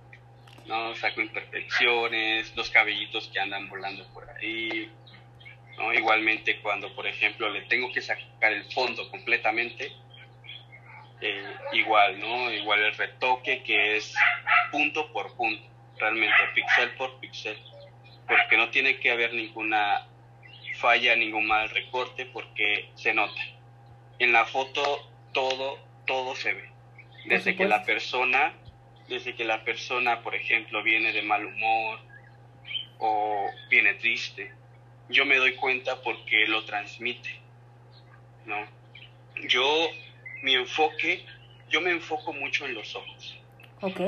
¿No? 0.70 0.94
Saco 0.94 1.20
imperfecciones, 1.20 2.54
los 2.56 2.70
cabellitos 2.70 3.28
que 3.28 3.40
andan 3.40 3.68
volando 3.68 4.06
por 4.14 4.30
ahí, 4.30 4.88
¿no? 5.76 5.92
Igualmente 5.92 6.60
cuando, 6.60 6.94
por 6.94 7.06
ejemplo, 7.06 7.50
le 7.50 7.62
tengo 7.62 7.92
que 7.92 8.00
sacar 8.00 8.52
el 8.52 8.64
fondo 8.72 9.10
completamente, 9.10 9.92
eh, 11.20 11.54
igual, 11.72 12.20
¿no? 12.20 12.50
Igual 12.52 12.84
el 12.84 12.94
retoque 12.94 13.64
que 13.64 13.96
es 13.96 14.14
punto 14.70 15.12
por 15.12 15.36
punto, 15.36 15.62
realmente, 15.98 16.36
pixel 16.54 16.90
por 16.92 17.18
pixel, 17.18 17.58
porque 18.28 18.56
no 18.56 18.70
tiene 18.70 19.00
que 19.00 19.10
haber 19.10 19.34
ninguna 19.34 20.06
falla, 20.76 21.16
ningún 21.16 21.48
mal 21.48 21.68
recorte, 21.68 22.26
porque 22.26 22.90
se 22.94 23.12
nota. 23.12 23.42
En 24.20 24.32
la 24.32 24.44
foto 24.44 25.10
todo, 25.32 25.80
todo 26.06 26.36
se 26.36 26.54
ve. 26.54 26.70
Desde 27.26 27.56
que 27.56 27.66
la 27.66 27.84
persona, 27.84 28.54
desde 29.10 29.34
que 29.34 29.44
la 29.44 29.64
persona, 29.64 30.22
por 30.22 30.34
ejemplo, 30.34 30.82
viene 30.82 31.12
de 31.12 31.22
mal 31.22 31.44
humor 31.44 31.98
o 33.00 33.50
viene 33.68 33.94
triste, 33.94 34.52
yo 35.08 35.26
me 35.26 35.36
doy 35.36 35.54
cuenta 35.56 36.00
porque 36.02 36.46
lo 36.46 36.64
transmite, 36.64 37.28
¿no? 38.46 38.56
Yo, 39.48 39.88
mi 40.42 40.54
enfoque, 40.54 41.26
yo 41.68 41.80
me 41.80 41.90
enfoco 41.90 42.32
mucho 42.32 42.66
en 42.66 42.74
los 42.74 42.94
ojos, 42.94 43.36
Ok. 43.80 44.00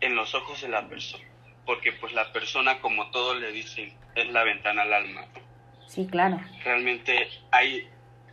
en 0.00 0.14
los 0.14 0.34
ojos 0.34 0.62
de 0.62 0.68
la 0.68 0.88
persona, 0.88 1.24
porque 1.66 1.92
pues 1.92 2.12
la 2.12 2.32
persona, 2.32 2.80
como 2.80 3.10
todos 3.10 3.40
le 3.40 3.50
dicen, 3.50 3.92
es 4.14 4.28
la 4.28 4.44
ventana 4.44 4.82
al 4.82 4.92
alma. 4.92 5.26
Sí, 5.88 6.06
claro. 6.06 6.38
Realmente 6.62 7.28
ahí, 7.50 7.88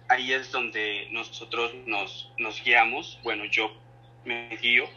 ahí 0.10 0.34
es 0.34 0.52
donde 0.52 1.08
nosotros 1.10 1.74
nos, 1.88 2.32
nos 2.38 2.64
guiamos, 2.64 3.20
bueno, 3.24 3.46
yo 3.46 3.76
me 4.24 4.50
guío 4.58 4.88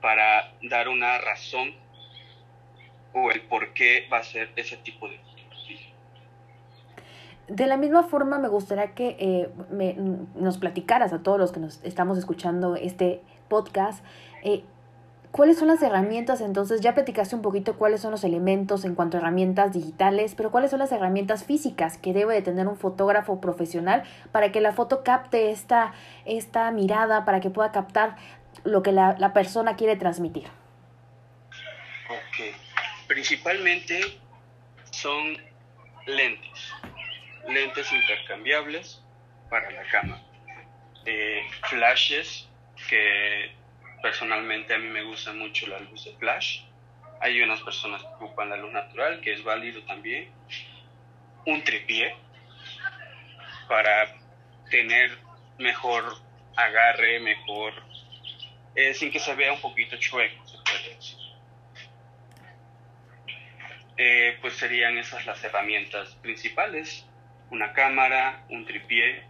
para 0.00 0.52
dar 0.68 0.88
una 0.88 1.18
razón 1.18 1.70
o 3.12 3.30
el 3.30 3.42
por 3.42 3.72
qué 3.72 4.06
va 4.12 4.18
a 4.18 4.22
ser 4.22 4.50
ese 4.56 4.76
tipo 4.78 5.08
de. 5.08 5.18
De 7.48 7.66
la 7.68 7.76
misma 7.76 8.02
forma, 8.02 8.38
me 8.40 8.48
gustaría 8.48 8.92
que 8.92 9.16
eh, 9.20 9.48
me- 9.70 9.94
nos 10.34 10.58
platicaras 10.58 11.12
a 11.12 11.20
todos 11.22 11.38
los 11.38 11.52
que 11.52 11.60
nos 11.60 11.80
estamos 11.84 12.18
escuchando 12.18 12.74
este 12.74 13.20
podcast. 13.48 14.04
eh, 14.42 14.64
¿Cuáles 15.30 15.58
son 15.58 15.68
las 15.68 15.80
herramientas? 15.82 16.40
Entonces, 16.40 16.80
ya 16.80 16.94
platicaste 16.94 17.36
un 17.36 17.42
poquito 17.42 17.76
cuáles 17.76 18.00
son 18.00 18.10
los 18.10 18.24
elementos 18.24 18.84
en 18.84 18.94
cuanto 18.94 19.16
a 19.16 19.20
herramientas 19.20 19.72
digitales, 19.74 20.34
pero 20.34 20.50
cuáles 20.50 20.70
son 20.70 20.78
las 20.80 20.90
herramientas 20.92 21.44
físicas 21.44 21.98
que 21.98 22.12
debe 22.14 22.34
de 22.34 22.42
tener 22.42 22.66
un 22.66 22.76
fotógrafo 22.76 23.40
profesional 23.40 24.02
para 24.32 24.50
que 24.50 24.60
la 24.62 24.72
foto 24.72 25.04
capte 25.04 25.50
esta, 25.50 25.92
esta 26.24 26.70
mirada, 26.72 27.24
para 27.26 27.40
que 27.40 27.50
pueda 27.50 27.70
captar 27.70 28.16
lo 28.64 28.82
que 28.82 28.92
la, 28.92 29.16
la 29.18 29.32
persona 29.32 29.76
quiere 29.76 29.96
transmitir. 29.96 30.48
Ok. 32.08 32.54
Principalmente 33.06 34.18
son 34.90 35.38
lentes. 36.06 36.72
Lentes 37.48 37.92
intercambiables 37.92 39.02
para 39.50 39.70
la 39.70 39.82
cámara. 39.90 40.22
Eh, 41.04 41.42
flashes, 41.68 42.48
que 42.88 43.52
personalmente 44.02 44.74
a 44.74 44.78
mí 44.78 44.88
me 44.88 45.04
gusta 45.04 45.32
mucho 45.32 45.66
la 45.68 45.78
luz 45.78 46.04
de 46.04 46.12
flash. 46.16 46.62
Hay 47.20 47.40
unas 47.40 47.60
personas 47.62 48.02
que 48.02 48.08
ocupan 48.08 48.50
la 48.50 48.56
luz 48.56 48.72
natural, 48.72 49.20
que 49.20 49.32
es 49.32 49.42
válido 49.44 49.82
también. 49.82 50.30
Un 51.46 51.62
tripié 51.62 52.14
para 53.68 54.16
tener 54.70 55.16
mejor 55.58 56.04
agarre, 56.56 57.20
mejor, 57.20 57.72
eh, 58.76 58.92
sin 58.94 59.10
que 59.10 59.18
se 59.18 59.34
vea 59.34 59.52
un 59.52 59.60
poquito 59.60 59.96
chueco, 59.96 60.46
se 60.46 60.58
puede 60.58 60.94
decir. 60.94 61.18
Eh, 63.96 64.38
pues 64.42 64.54
serían 64.54 64.98
esas 64.98 65.24
las 65.24 65.42
herramientas 65.42 66.14
principales. 66.16 67.06
Una 67.50 67.72
cámara, 67.72 68.44
un 68.50 68.66
tripié, 68.66 69.22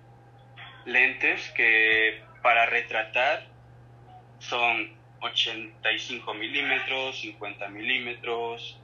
lentes 0.85 1.51
que 1.51 2.23
para 2.43 2.67
retratar 2.67 3.47
son 4.41 4.97
85 5.21 6.35
milímetros, 6.35 7.21
50 7.21 7.69
milímetros, 7.69 8.81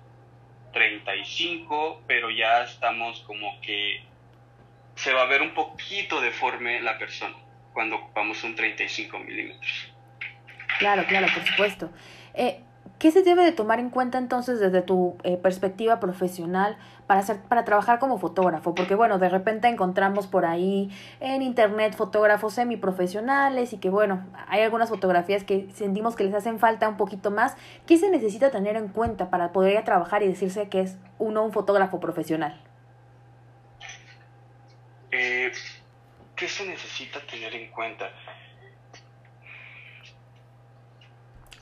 35, 0.72 2.04
pero 2.06 2.30
ya 2.30 2.62
estamos 2.62 3.20
como 3.20 3.60
que 3.60 4.04
se 4.94 5.12
va 5.12 5.22
a 5.22 5.26
ver 5.26 5.42
un 5.42 5.54
poquito 5.54 6.20
deforme 6.20 6.80
la 6.80 6.98
persona 6.98 7.34
cuando 7.72 7.96
ocupamos 7.96 8.44
un 8.44 8.54
35 8.54 9.18
milímetros. 9.18 9.91
Claro, 10.78 11.04
claro, 11.06 11.26
por 11.34 11.44
supuesto. 11.46 11.90
Eh, 12.34 12.62
¿Qué 13.02 13.10
se 13.10 13.22
debe 13.22 13.44
de 13.44 13.50
tomar 13.50 13.80
en 13.80 13.90
cuenta 13.90 14.18
entonces 14.18 14.60
desde 14.60 14.80
tu 14.80 15.16
eh, 15.24 15.36
perspectiva 15.36 15.98
profesional 15.98 16.76
para, 17.08 17.18
hacer, 17.18 17.40
para 17.40 17.64
trabajar 17.64 17.98
como 17.98 18.16
fotógrafo? 18.18 18.76
Porque 18.76 18.94
bueno, 18.94 19.18
de 19.18 19.28
repente 19.28 19.66
encontramos 19.66 20.28
por 20.28 20.44
ahí 20.44 20.88
en 21.18 21.42
internet 21.42 21.96
fotógrafos 21.96 22.54
semiprofesionales 22.54 23.72
y 23.72 23.78
que 23.78 23.90
bueno, 23.90 24.24
hay 24.46 24.62
algunas 24.62 24.88
fotografías 24.88 25.42
que 25.42 25.68
sentimos 25.74 26.14
que 26.14 26.22
les 26.22 26.32
hacen 26.32 26.60
falta 26.60 26.88
un 26.88 26.96
poquito 26.96 27.32
más. 27.32 27.56
¿Qué 27.88 27.98
se 27.98 28.08
necesita 28.08 28.52
tener 28.52 28.76
en 28.76 28.86
cuenta 28.86 29.30
para 29.30 29.50
poder 29.50 29.74
ir 29.74 29.84
trabajar 29.84 30.22
y 30.22 30.28
decirse 30.28 30.68
que 30.68 30.82
es 30.82 30.96
uno 31.18 31.44
un 31.44 31.52
fotógrafo 31.52 31.98
profesional? 31.98 32.60
Eh, 35.10 35.50
¿Qué 36.36 36.48
se 36.48 36.64
necesita 36.66 37.18
tener 37.26 37.52
en 37.54 37.68
cuenta? 37.72 38.10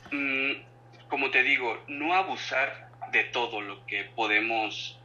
como 1.09 1.31
te 1.31 1.43
digo, 1.43 1.83
no 1.87 2.13
abusar 2.13 2.89
de 3.11 3.23
todo 3.25 3.61
lo 3.61 3.85
que 3.85 4.05
podemos 4.15 4.99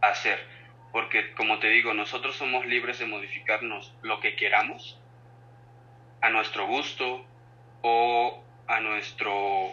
hacer, 0.00 0.38
porque 0.92 1.32
como 1.32 1.58
te 1.58 1.68
digo, 1.68 1.94
nosotros 1.94 2.36
somos 2.36 2.66
libres 2.66 2.98
de 2.98 3.06
modificarnos 3.06 3.94
lo 4.02 4.20
que 4.20 4.36
queramos 4.36 4.98
a 6.20 6.30
nuestro 6.30 6.66
gusto 6.66 7.24
o 7.82 8.44
a 8.66 8.80
nuestro 8.80 9.72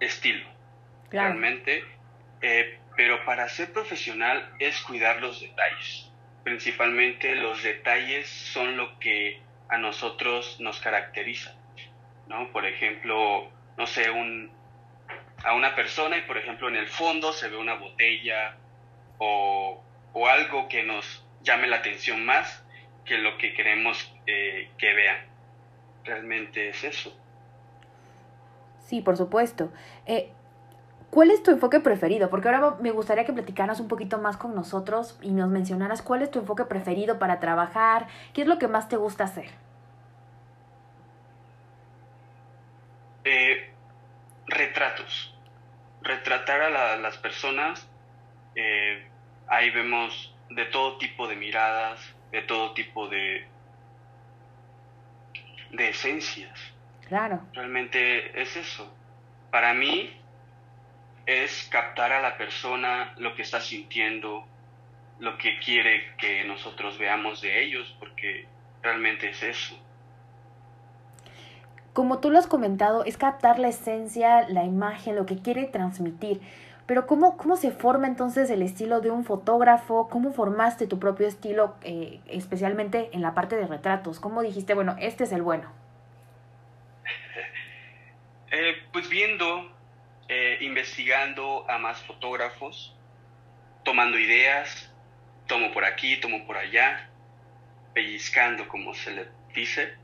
estilo, 0.00 0.46
realmente. 1.10 1.84
Eh, 2.42 2.78
pero 2.96 3.24
para 3.24 3.48
ser 3.48 3.72
profesional 3.72 4.54
es 4.58 4.80
cuidar 4.82 5.20
los 5.20 5.40
detalles. 5.40 6.10
Principalmente 6.44 7.34
los 7.34 7.62
detalles 7.62 8.28
son 8.28 8.76
lo 8.76 8.98
que 8.98 9.40
a 9.68 9.78
nosotros 9.78 10.60
nos 10.60 10.78
caracteriza, 10.80 11.56
¿no? 12.28 12.52
Por 12.52 12.66
ejemplo, 12.66 13.50
no 13.76 13.86
sé, 13.86 14.10
un, 14.10 14.50
a 15.44 15.54
una 15.54 15.74
persona 15.74 16.16
y 16.16 16.22
por 16.22 16.38
ejemplo 16.38 16.68
en 16.68 16.76
el 16.76 16.88
fondo 16.88 17.32
se 17.32 17.48
ve 17.48 17.56
una 17.56 17.74
botella 17.74 18.56
o, 19.18 19.80
algo 20.26 20.68
que 20.68 20.82
nos 20.82 21.24
llame 21.42 21.66
la 21.66 21.76
atención 21.76 22.24
más 22.24 22.64
que 23.04 23.18
lo 23.18 23.36
que 23.36 23.52
queremos 23.52 24.12
eh, 24.26 24.70
que 24.78 24.94
vean. 24.94 25.18
Realmente 26.04 26.70
es 26.70 26.82
eso. 26.82 27.16
Sí, 28.86 29.00
por 29.00 29.16
supuesto. 29.16 29.70
Eh, 30.06 30.30
¿Cuál 31.10 31.30
es 31.30 31.42
tu 31.42 31.50
enfoque 31.50 31.80
preferido? 31.80 32.30
Porque 32.30 32.48
ahora 32.48 32.76
me 32.80 32.90
gustaría 32.90 33.24
que 33.24 33.32
platicaras 33.32 33.80
un 33.80 33.88
poquito 33.88 34.18
más 34.18 34.36
con 34.36 34.54
nosotros 34.54 35.18
y 35.22 35.30
nos 35.30 35.48
mencionaras 35.50 36.02
cuál 36.02 36.22
es 36.22 36.30
tu 36.30 36.38
enfoque 36.38 36.64
preferido 36.64 37.18
para 37.18 37.38
trabajar, 37.38 38.08
qué 38.32 38.42
es 38.42 38.48
lo 38.48 38.58
que 38.58 38.68
más 38.68 38.88
te 38.88 38.96
gusta 38.96 39.24
hacer. 39.24 39.50
Eh, 43.24 43.70
retratos 44.46 45.34
retratar 46.04 46.60
a 46.60 46.70
las 47.04 47.18
personas, 47.18 47.88
eh, 48.56 49.06
ahí 49.46 49.70
vemos 49.70 50.34
de 50.50 50.64
todo 50.64 50.98
tipo 50.98 51.28
de 51.28 51.36
miradas, 51.36 52.00
de 52.32 52.42
todo 52.42 52.72
tipo 52.72 53.08
de, 53.08 53.46
de 55.70 55.88
esencias. 55.90 56.58
Claro. 57.06 57.42
Realmente 57.52 58.40
es 58.40 58.56
eso. 58.56 58.92
Para 59.50 59.74
mí 59.74 60.18
es 61.26 61.68
captar 61.70 62.10
a 62.12 62.20
la 62.20 62.36
persona 62.36 63.14
lo 63.18 63.34
que 63.34 63.42
está 63.42 63.60
sintiendo, 63.60 64.46
lo 65.20 65.36
que 65.36 65.58
quiere 65.60 66.16
que 66.16 66.44
nosotros 66.44 66.98
veamos 66.98 67.42
de 67.42 67.62
ellos, 67.62 67.94
porque 68.00 68.46
realmente 68.82 69.28
es 69.28 69.42
eso 69.42 69.78
como 71.94 72.18
tú 72.18 72.28
lo 72.30 72.38
has 72.38 72.48
comentado, 72.48 73.04
es 73.04 73.16
captar 73.16 73.58
la 73.60 73.68
esencia, 73.68 74.46
la 74.48 74.64
imagen, 74.64 75.14
lo 75.14 75.26
que 75.26 75.38
quiere 75.38 75.64
transmitir. 75.64 76.40
Pero 76.86 77.06
¿cómo, 77.06 77.38
cómo 77.38 77.56
se 77.56 77.70
forma 77.70 78.06
entonces 78.06 78.50
el 78.50 78.60
estilo 78.60 79.00
de 79.00 79.10
un 79.10 79.24
fotógrafo? 79.24 80.08
¿Cómo 80.10 80.32
formaste 80.32 80.86
tu 80.86 80.98
propio 80.98 81.26
estilo, 81.26 81.76
eh, 81.82 82.20
especialmente 82.26 83.08
en 83.12 83.22
la 83.22 83.34
parte 83.34 83.56
de 83.56 83.66
retratos? 83.66 84.20
¿Cómo 84.20 84.42
dijiste, 84.42 84.74
bueno, 84.74 84.94
este 85.00 85.24
es 85.24 85.32
el 85.32 85.42
bueno? 85.42 85.72
Eh, 88.56 88.84
pues 88.92 89.08
viendo, 89.08 89.68
eh, 90.28 90.58
investigando 90.60 91.68
a 91.68 91.78
más 91.78 92.00
fotógrafos, 92.04 92.94
tomando 93.82 94.16
ideas, 94.16 94.92
tomo 95.48 95.72
por 95.72 95.84
aquí, 95.84 96.20
tomo 96.20 96.46
por 96.46 96.58
allá, 96.58 97.10
pellizcando, 97.94 98.68
como 98.68 98.94
se 98.94 99.10
le 99.10 99.28
dice 99.56 99.94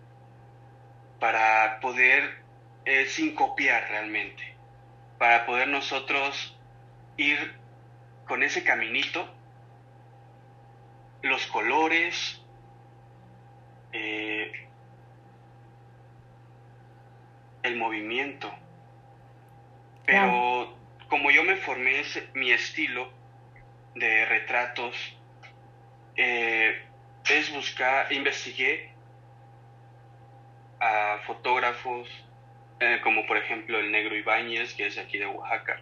para 1.21 1.79
poder, 1.79 2.43
sin 3.07 3.37
copiar 3.37 3.89
realmente, 3.89 4.57
para 5.19 5.47
poder 5.47 5.69
nosotros 5.69 6.60
ir 7.21 7.55
con 8.27 8.43
ese 8.43 8.65
caminito, 8.65 9.29
los 11.23 11.47
colores, 11.47 12.41
eh, 13.93 14.69
el 17.63 17.77
movimiento. 17.77 18.53
Pero 20.07 20.75
como 21.09 21.31
yo 21.31 21.45
me 21.45 21.57
formé 21.57 22.01
ese, 22.01 22.29
mi 22.35 22.53
estilo 22.53 23.13
de 23.95 24.25
retratos, 24.25 24.97
eh, 26.17 26.83
es 27.29 27.53
buscar, 27.53 28.13
investigué 28.13 28.93
a 30.81 31.19
fotógrafos 31.27 32.09
eh, 32.81 32.99
como 33.03 33.27
por 33.27 33.37
ejemplo 33.37 33.79
el 33.79 33.93
Negro 33.93 34.17
Ibáñez, 34.17 34.73
que 34.73 34.87
es 34.87 34.97
aquí 34.97 35.19
de 35.19 35.27
Oaxaca, 35.27 35.81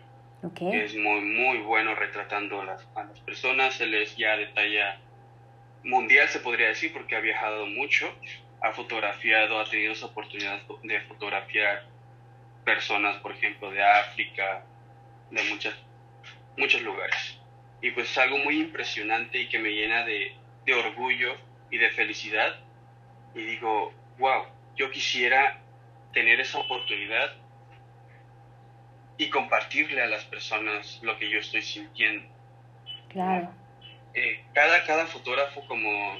que 0.54 0.84
es 0.84 0.94
muy, 0.94 1.20
muy 1.20 1.58
bueno 1.58 1.94
retratando 1.94 2.60
a 2.60 2.64
las, 2.64 2.88
a 2.94 3.04
las 3.04 3.20
personas. 3.20 3.80
Él 3.80 3.94
es 3.94 4.16
ya 4.16 4.36
de 4.36 4.46
talla 4.46 5.00
mundial, 5.84 6.28
se 6.28 6.40
podría 6.40 6.68
decir, 6.68 6.92
porque 6.92 7.16
ha 7.16 7.20
viajado 7.20 7.66
mucho, 7.66 8.12
ha 8.60 8.72
fotografiado, 8.72 9.58
ha 9.58 9.64
tenido 9.64 9.92
esa 9.92 10.06
oportunidad 10.06 10.60
de 10.82 11.00
fotografiar 11.02 11.86
personas, 12.64 13.16
por 13.20 13.32
ejemplo, 13.32 13.70
de 13.70 13.82
África, 13.82 14.64
de 15.30 15.42
muchas, 15.44 15.74
muchos 16.56 16.82
lugares. 16.82 17.38
Y 17.80 17.90
pues 17.92 18.10
es 18.10 18.18
algo 18.18 18.38
muy 18.38 18.60
impresionante 18.60 19.38
y 19.40 19.48
que 19.48 19.58
me 19.58 19.70
llena 19.70 20.04
de, 20.04 20.34
de 20.64 20.74
orgullo 20.74 21.34
y 21.70 21.78
de 21.78 21.90
felicidad. 21.90 22.60
Y 23.34 23.42
digo, 23.42 23.92
wow, 24.18 24.44
yo 24.76 24.90
quisiera 24.90 25.60
tener 26.12 26.40
esa 26.40 26.58
oportunidad 26.58 27.36
y 29.18 29.28
compartirle 29.30 30.00
a 30.00 30.06
las 30.06 30.24
personas 30.24 31.00
lo 31.02 31.18
que 31.18 31.28
yo 31.28 31.40
estoy 31.40 31.62
sintiendo. 31.62 32.26
Claro. 33.08 33.52
Eh, 34.14 34.44
cada, 34.54 34.84
cada 34.84 35.06
fotógrafo, 35.06 35.66
como, 35.66 36.18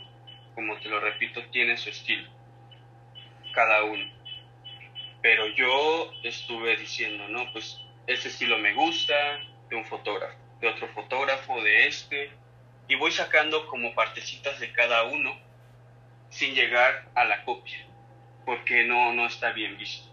como 0.55 0.79
te 0.81 0.89
lo 0.89 1.01
repito, 1.01 1.43
tiene 1.47 1.77
su 1.77 1.91
estilo. 1.91 2.29
Cada 3.55 3.85
uno. 3.85 4.05
Pero 5.23 5.47
yo 5.49 6.13
estuve 6.23 6.77
diciendo, 6.77 7.29
no, 7.29 7.51
pues 7.53 7.81
este 8.07 8.29
estilo 8.29 8.59
me 8.59 8.75
gusta 8.75 9.15
de 9.71 9.77
un 9.77 9.85
fotógrafo, 9.87 10.37
de 10.61 10.69
otro 10.69 10.89
fotógrafo, 10.89 11.63
de 11.63 11.87
este. 11.87 12.31
Y 12.89 12.97
voy 12.97 13.13
sacando 13.13 13.67
como 13.69 13.95
partecitas 13.95 14.61
de 14.61 14.73
cada 14.73 15.05
uno 15.05 15.39
sin 16.31 16.55
llegar 16.55 17.09
a 17.15 17.25
la 17.25 17.45
copia 17.45 17.89
porque 18.49 18.83
no, 18.85 19.13
no 19.13 19.27
está 19.27 19.53
bien 19.53 19.77
visto. 19.77 20.09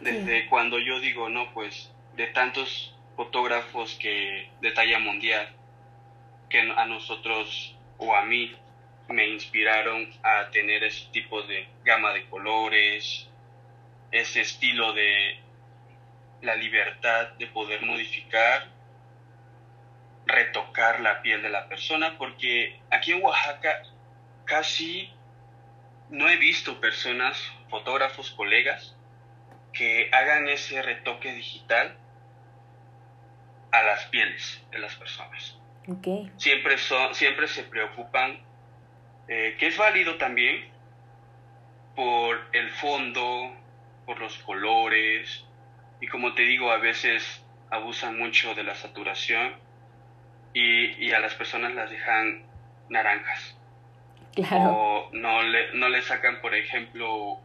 Desde 0.00 0.46
cuando 0.48 0.78
yo 0.78 0.98
digo, 1.00 1.28
no, 1.28 1.52
pues 1.52 1.92
de 2.16 2.26
tantos 2.28 2.94
fotógrafos 3.16 3.94
que 3.96 4.50
de 4.60 4.70
talla 4.72 4.98
mundial 4.98 5.48
que 6.48 6.60
a 6.60 6.86
nosotros 6.86 7.76
o 7.98 8.14
a 8.16 8.24
mí 8.24 8.56
me 9.08 9.28
inspiraron 9.28 10.10
a 10.22 10.50
tener 10.50 10.82
ese 10.84 11.06
tipo 11.12 11.42
de 11.42 11.68
gama 11.84 12.12
de 12.12 12.24
colores, 12.26 13.28
ese 14.10 14.40
estilo 14.40 14.92
de, 14.92 15.38
la 16.42 16.54
libertad 16.56 17.28
de 17.38 17.46
poder 17.46 17.82
modificar, 17.82 18.68
retocar 20.26 21.00
la 21.00 21.22
piel 21.22 21.42
de 21.42 21.50
la 21.50 21.68
persona, 21.68 22.16
porque 22.18 22.80
aquí 22.90 23.12
en 23.12 23.22
Oaxaca 23.22 23.82
casi 24.44 25.10
no 26.08 26.28
he 26.28 26.36
visto 26.36 26.80
personas, 26.80 27.36
fotógrafos, 27.68 28.30
colegas, 28.30 28.96
que 29.72 30.10
hagan 30.12 30.48
ese 30.48 30.82
retoque 30.82 31.32
digital 31.32 31.96
a 33.72 33.82
las 33.82 34.04
pieles 34.06 34.62
de 34.70 34.78
las 34.78 34.94
personas. 34.96 35.56
Okay. 35.86 36.30
Siempre, 36.36 36.78
son, 36.78 37.14
siempre 37.14 37.48
se 37.48 37.64
preocupan, 37.64 38.40
eh, 39.28 39.56
que 39.58 39.68
es 39.68 39.76
válido 39.76 40.16
también, 40.16 40.68
por 41.94 42.40
el 42.52 42.70
fondo, 42.70 43.54
por 44.06 44.18
los 44.20 44.38
colores, 44.38 45.44
y 46.00 46.06
como 46.06 46.34
te 46.34 46.42
digo, 46.42 46.70
a 46.70 46.78
veces 46.78 47.44
abusan 47.70 48.18
mucho 48.18 48.54
de 48.54 48.64
la 48.64 48.74
saturación 48.74 49.54
y, 50.52 51.12
a 51.12 51.20
las 51.20 51.34
personas 51.34 51.74
las 51.74 51.90
dejan 51.90 52.44
naranjas. 52.88 53.56
O 54.52 55.10
no 55.12 55.42
le, 55.42 55.74
no 55.74 55.88
le 55.88 56.02
sacan, 56.02 56.40
por 56.40 56.54
ejemplo, 56.54 57.40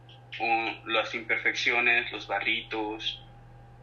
las 0.86 1.14
imperfecciones, 1.14 2.10
los 2.12 2.26
barritos, 2.26 3.22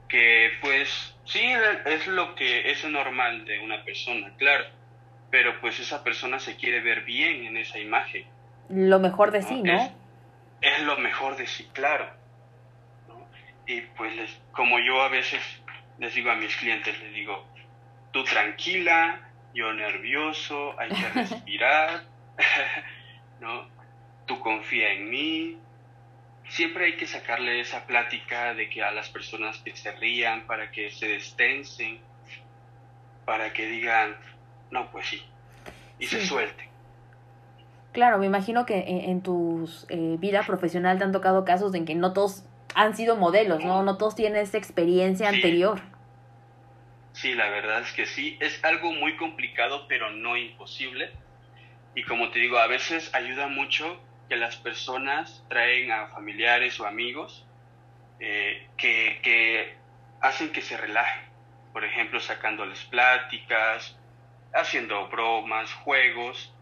que 0.08 0.52
pues 0.62 1.16
sí 1.26 1.42
es 1.86 2.08
lo 2.08 2.36
que 2.36 2.72
es 2.72 2.86
normal 2.86 3.46
de 3.46 3.60
una 3.60 3.84
persona, 3.84 4.32
claro, 4.38 4.66
pero 5.32 5.60
pues 5.60 5.80
esa 5.80 6.04
persona 6.04 6.39
se 6.39 6.56
quiere 6.56 6.82
ver 6.82 7.02
bien 7.02 7.46
en 7.46 7.58
esa 7.58 7.80
imagen. 7.80 8.26
Lo 8.70 9.00
mejor 9.00 9.32
de 9.32 9.42
sí, 9.42 9.62
¿no? 9.63 9.92
Es, 10.62 10.82
lo 10.84 10.98
mejor 10.98 11.36
de 11.36 11.48
sí, 11.48 11.68
claro. 11.74 12.08
Y 13.66 13.82
pues 13.82 14.13
como 14.52 14.80
yo 14.80 15.02
a 15.02 15.10
veces 15.10 15.42
les 15.98 16.13
digo 16.13 16.30
a 16.30 16.36
mis 16.36 16.56
clientes, 16.58 17.00
les 17.00 17.13
digo, 17.13 17.46
tú 18.12 18.24
tranquila, 18.24 19.20
yo 19.54 19.74
nervioso, 19.74 20.80
hay 20.80 20.89
que 20.89 21.10
respirar, 21.16 22.04
¿no? 23.39 23.68
Tú 24.28 24.39
confía 24.39 24.94
en 24.94 25.10
mí, 25.10 25.58
siempre 26.50 26.86
hay 26.86 26.98
que 26.98 27.08
sacarle 27.08 27.60
esa 27.60 27.86
plática 27.86 28.54
de 28.54 28.70
que 28.70 28.84
a 28.84 28.92
las 28.92 29.10
personas 29.10 29.58
que 29.60 29.76
se 29.76 29.92
rían, 29.94 30.46
para 30.46 30.72
que 30.72 30.92
se 30.92 31.08
destensen, 31.08 32.00
para 33.26 33.54
que 33.54 33.68
digan, 33.68 34.16
no, 34.72 34.92
pues 34.92 35.08
sí, 35.08 35.24
y 36.00 36.08
se 36.08 36.26
suelten. 36.26 36.68
Claro, 37.94 38.18
me 38.18 38.26
imagino 38.26 38.66
que 38.66 38.84
en, 38.88 39.22
tu 39.22 39.70
eh, 39.90 40.16
vida 40.20 40.42
profesional 40.44 40.98
te 40.98 41.04
han 41.04 41.12
tocado 41.12 41.46
casos 41.46 41.76
en 41.76 41.86
que 41.86 41.94
no 41.94 42.12
todos 42.12 42.44
han 42.74 42.96
sido 42.96 43.16
modelos, 43.16 43.64
¿no? 43.64 43.84
No 43.84 43.98
todos 43.98 44.16
tienen 44.16 44.42
esa 44.42 44.58
experiencia 44.58 45.30
anterior. 45.30 45.80
Sí, 47.12 47.36
la 47.36 47.50
verdad 47.50 47.82
es 47.82 47.94
que 47.94 48.08
sí. 48.08 48.36
Es 48.40 48.64
algo 48.66 48.92
muy 48.94 49.16
complicado, 49.16 49.86
pero 49.88 50.10
no 50.10 50.36
imposible. 50.36 51.12
Y 51.94 52.04
como 52.04 52.32
te 52.32 52.40
digo, 52.40 52.58
a 52.58 52.66
veces 52.66 53.14
ayuda 53.14 53.48
mucho 53.48 54.00
que 54.30 54.36
las 54.36 54.56
personas 54.58 55.44
traen 55.50 55.92
a 55.92 56.08
familiares 56.08 56.80
o 56.80 56.86
amigos 56.86 57.46
eh, 58.20 58.68
que, 58.78 59.76
hacen 60.22 60.52
que 60.52 60.62
se 60.62 60.78
relajen. 60.78 61.24
Por 61.74 61.84
ejemplo, 61.84 62.20
sacándoles 62.20 62.84
pláticas, 62.86 63.98
haciendo 64.54 65.08
bromas, 65.10 65.74
juegos. 65.74 66.54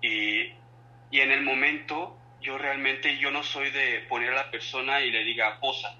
Y, 0.00 0.52
en 1.12 1.30
el 1.30 1.42
momento, 1.42 2.18
yo 2.40 2.58
realmente 2.58 3.18
yo 3.18 3.30
no 3.30 3.42
soy 3.42 3.70
de 3.70 4.00
poner 4.08 4.30
a 4.30 4.36
la 4.36 4.50
persona 4.50 5.00
y 5.02 5.10
le 5.10 5.24
diga 5.24 5.60
posa. 5.60 5.94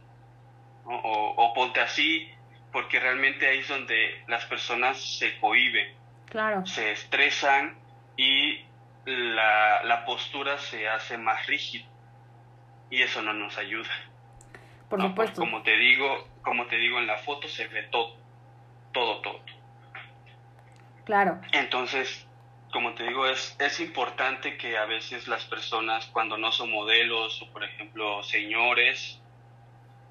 O, 0.84 1.34
o, 1.36 1.54
ponte 1.54 1.80
así, 1.80 2.30
porque 2.72 2.98
realmente 2.98 3.46
ahí 3.46 3.58
es 3.58 3.68
donde 3.68 4.22
las 4.26 4.44
personas 4.46 5.18
se 5.18 5.38
cohiben. 5.38 5.94
Claro. 6.26 6.64
Se 6.66 6.92
estresan 6.92 7.76
y 8.16 8.64
la, 9.06 9.82
la 9.84 10.04
postura 10.04 10.58
se 10.58 10.88
hace 10.88 11.18
más 11.18 11.46
rígida 11.46 11.86
y 12.90 13.02
eso 13.02 13.22
no 13.22 13.32
nos 13.32 13.58
ayuda. 13.58 13.90
Por 14.88 15.00
supuesto. 15.00 15.40
como 15.40 15.62
te 15.62 15.76
digo, 15.76 16.28
como 16.42 16.66
te 16.66 16.76
digo 16.76 16.98
en 16.98 17.06
la 17.06 17.18
foto 17.18 17.48
se 17.48 17.66
ve 17.68 17.84
todo, 17.84 18.16
todo, 18.92 19.20
todo. 19.22 19.40
Claro. 21.04 21.40
Entonces, 21.52 22.26
como 22.72 22.94
te 22.94 23.04
digo, 23.04 23.26
es, 23.26 23.56
es 23.58 23.80
importante 23.80 24.56
que 24.56 24.76
a 24.76 24.84
veces 24.84 25.26
las 25.28 25.44
personas 25.44 26.06
cuando 26.06 26.38
no 26.38 26.52
son 26.52 26.70
modelos 26.70 27.40
o 27.42 27.52
por 27.52 27.64
ejemplo 27.64 28.22
señores 28.22 29.20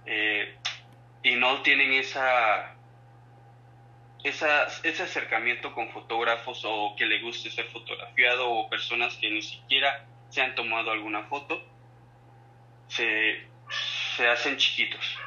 eh, 0.06 0.56
y 1.24 1.36
no 1.36 1.62
tienen 1.62 1.94
esa 1.94 2.76
ese 4.24 5.04
acercamiento 5.04 5.74
con 5.74 5.90
fotógrafos 5.90 6.64
o 6.66 6.96
que 6.98 7.06
le 7.06 7.20
guste 7.20 7.52
ser 7.52 7.66
fotografiado 7.66 8.50
o 8.50 8.70
personas 8.70 9.16
que 9.18 9.30
ni 9.30 9.42
siquiera 9.42 10.06
se 10.30 10.42
han 10.42 10.56
tomado 10.56 10.92
alguna 10.92 11.24
foto, 11.24 11.62
se, 12.88 13.48
hacen 14.32 14.58
chiquitos. 14.58 15.20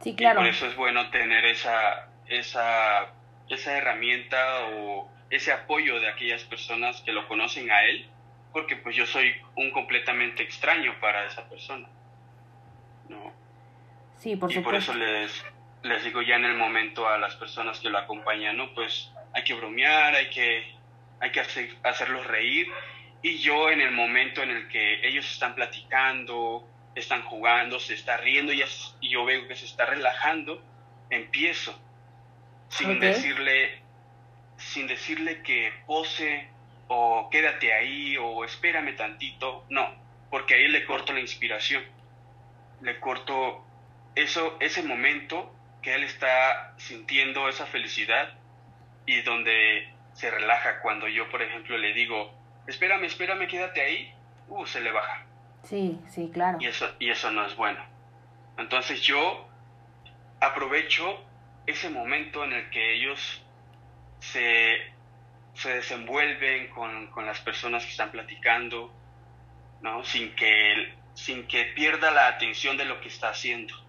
Sí, 0.00 0.14
claro. 0.14 0.40
por 0.40 0.48
eso 0.48 0.66
es 0.66 0.76
bueno 0.76 1.10
tener 1.10 1.44
esa, 1.46 2.08
esa, 2.28 3.12
esa 3.48 3.76
herramienta 3.76 4.66
o 4.66 5.10
ese 5.30 5.52
apoyo 5.52 5.98
de 5.98 6.08
aquellas 6.08 6.44
personas 6.44 7.00
que 7.00 7.12
lo 7.12 7.26
conocen 7.26 7.70
a 7.70 7.84
él, 7.84 8.08
porque 8.52 8.76
pues 8.76 8.94
yo 8.94 9.06
soy 9.06 9.34
un 9.56 9.70
completamente 9.70 10.42
extraño 10.42 10.94
para 11.00 11.26
esa 11.26 11.48
persona. 11.48 11.88
¿no? 13.08 13.32
Sí, 14.18 14.36
por 14.36 14.52
y 14.52 14.60
por 14.60 14.74
eso 14.74 14.94
les, 14.94 15.44
les 15.84 16.02
digo 16.02 16.22
ya 16.22 16.36
en 16.36 16.46
el 16.46 16.56
momento 16.56 17.06
a 17.06 17.18
las 17.18 17.36
personas 17.36 17.78
que 17.78 17.90
lo 17.90 17.98
acompañan, 17.98 18.56
¿no? 18.56 18.72
Pues 18.74 19.12
hay 19.34 19.44
que 19.44 19.52
bromear, 19.52 20.14
hay 20.14 20.30
que, 20.30 20.74
hay 21.20 21.30
que 21.30 21.40
hacer, 21.40 21.76
hacerlos 21.82 22.26
reír. 22.26 22.68
Y 23.20 23.38
yo 23.38 23.70
en 23.70 23.82
el 23.82 23.90
momento 23.90 24.42
en 24.42 24.50
el 24.50 24.68
que 24.68 25.06
ellos 25.06 25.30
están 25.30 25.54
platicando, 25.54 26.66
están 26.94 27.22
jugando, 27.22 27.78
se 27.78 27.94
está 27.94 28.16
riendo 28.16 28.52
y, 28.52 28.64
yo 29.02 29.24
veo 29.26 29.46
que 29.46 29.56
se 29.56 29.66
está 29.66 29.84
relajando, 29.84 30.62
empiezo 31.10 31.78
sin 32.68 32.98
decirle 32.98 33.82
sin 34.56 34.86
decirle 34.86 35.42
que 35.42 35.72
pose 35.86 36.48
o 36.88 37.28
quédate 37.30 37.72
ahí 37.74 38.16
o 38.16 38.44
espérame 38.44 38.96
tantito, 38.96 39.64
no, 39.68 39.94
porque 40.30 40.54
ahí 40.54 40.68
le 40.68 40.86
corto 40.86 41.12
la 41.12 41.20
inspiración. 41.20 41.84
Le 42.80 42.98
corto 43.00 43.64
eso 44.14 44.56
ese 44.60 44.82
momento 44.82 45.54
que 45.84 45.94
él 45.94 46.02
está 46.02 46.72
sintiendo 46.78 47.46
esa 47.46 47.66
felicidad 47.66 48.32
y 49.04 49.20
donde 49.20 49.86
se 50.14 50.30
relaja 50.30 50.80
cuando 50.80 51.06
yo, 51.08 51.28
por 51.28 51.42
ejemplo, 51.42 51.76
le 51.76 51.92
digo, 51.92 52.32
espérame, 52.66 53.04
espérame, 53.04 53.46
quédate 53.46 53.82
ahí, 53.82 54.14
uh, 54.48 54.64
se 54.64 54.80
le 54.80 54.90
baja. 54.90 55.26
Sí, 55.62 56.00
sí, 56.08 56.30
claro. 56.32 56.56
Y 56.58 56.66
eso, 56.66 56.90
y 56.98 57.10
eso 57.10 57.30
no 57.30 57.44
es 57.44 57.54
bueno. 57.54 57.84
Entonces 58.56 59.02
yo 59.02 59.46
aprovecho 60.40 61.22
ese 61.66 61.90
momento 61.90 62.44
en 62.44 62.54
el 62.54 62.70
que 62.70 62.94
ellos 62.94 63.42
se, 64.20 64.76
se 65.52 65.74
desenvuelven 65.74 66.68
con, 66.68 67.08
con, 67.08 67.26
las 67.26 67.40
personas 67.40 67.84
que 67.84 67.90
están 67.90 68.10
platicando, 68.10 68.90
¿no? 69.82 70.02
Sin 70.04 70.34
que, 70.34 70.94
sin 71.12 71.46
que 71.46 71.64
pierda 71.76 72.10
la 72.10 72.28
atención 72.28 72.78
de 72.78 72.86
lo 72.86 73.00
que 73.02 73.08
está 73.08 73.30
haciendo. 73.30 73.83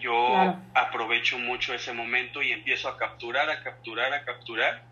Yo 0.00 0.56
aprovecho 0.74 1.38
mucho 1.38 1.74
ese 1.74 1.92
momento 1.92 2.42
y 2.42 2.52
empiezo 2.52 2.88
a 2.88 2.96
capturar, 2.96 3.48
a 3.50 3.62
capturar, 3.62 4.12
a 4.12 4.24
capturar, 4.24 4.82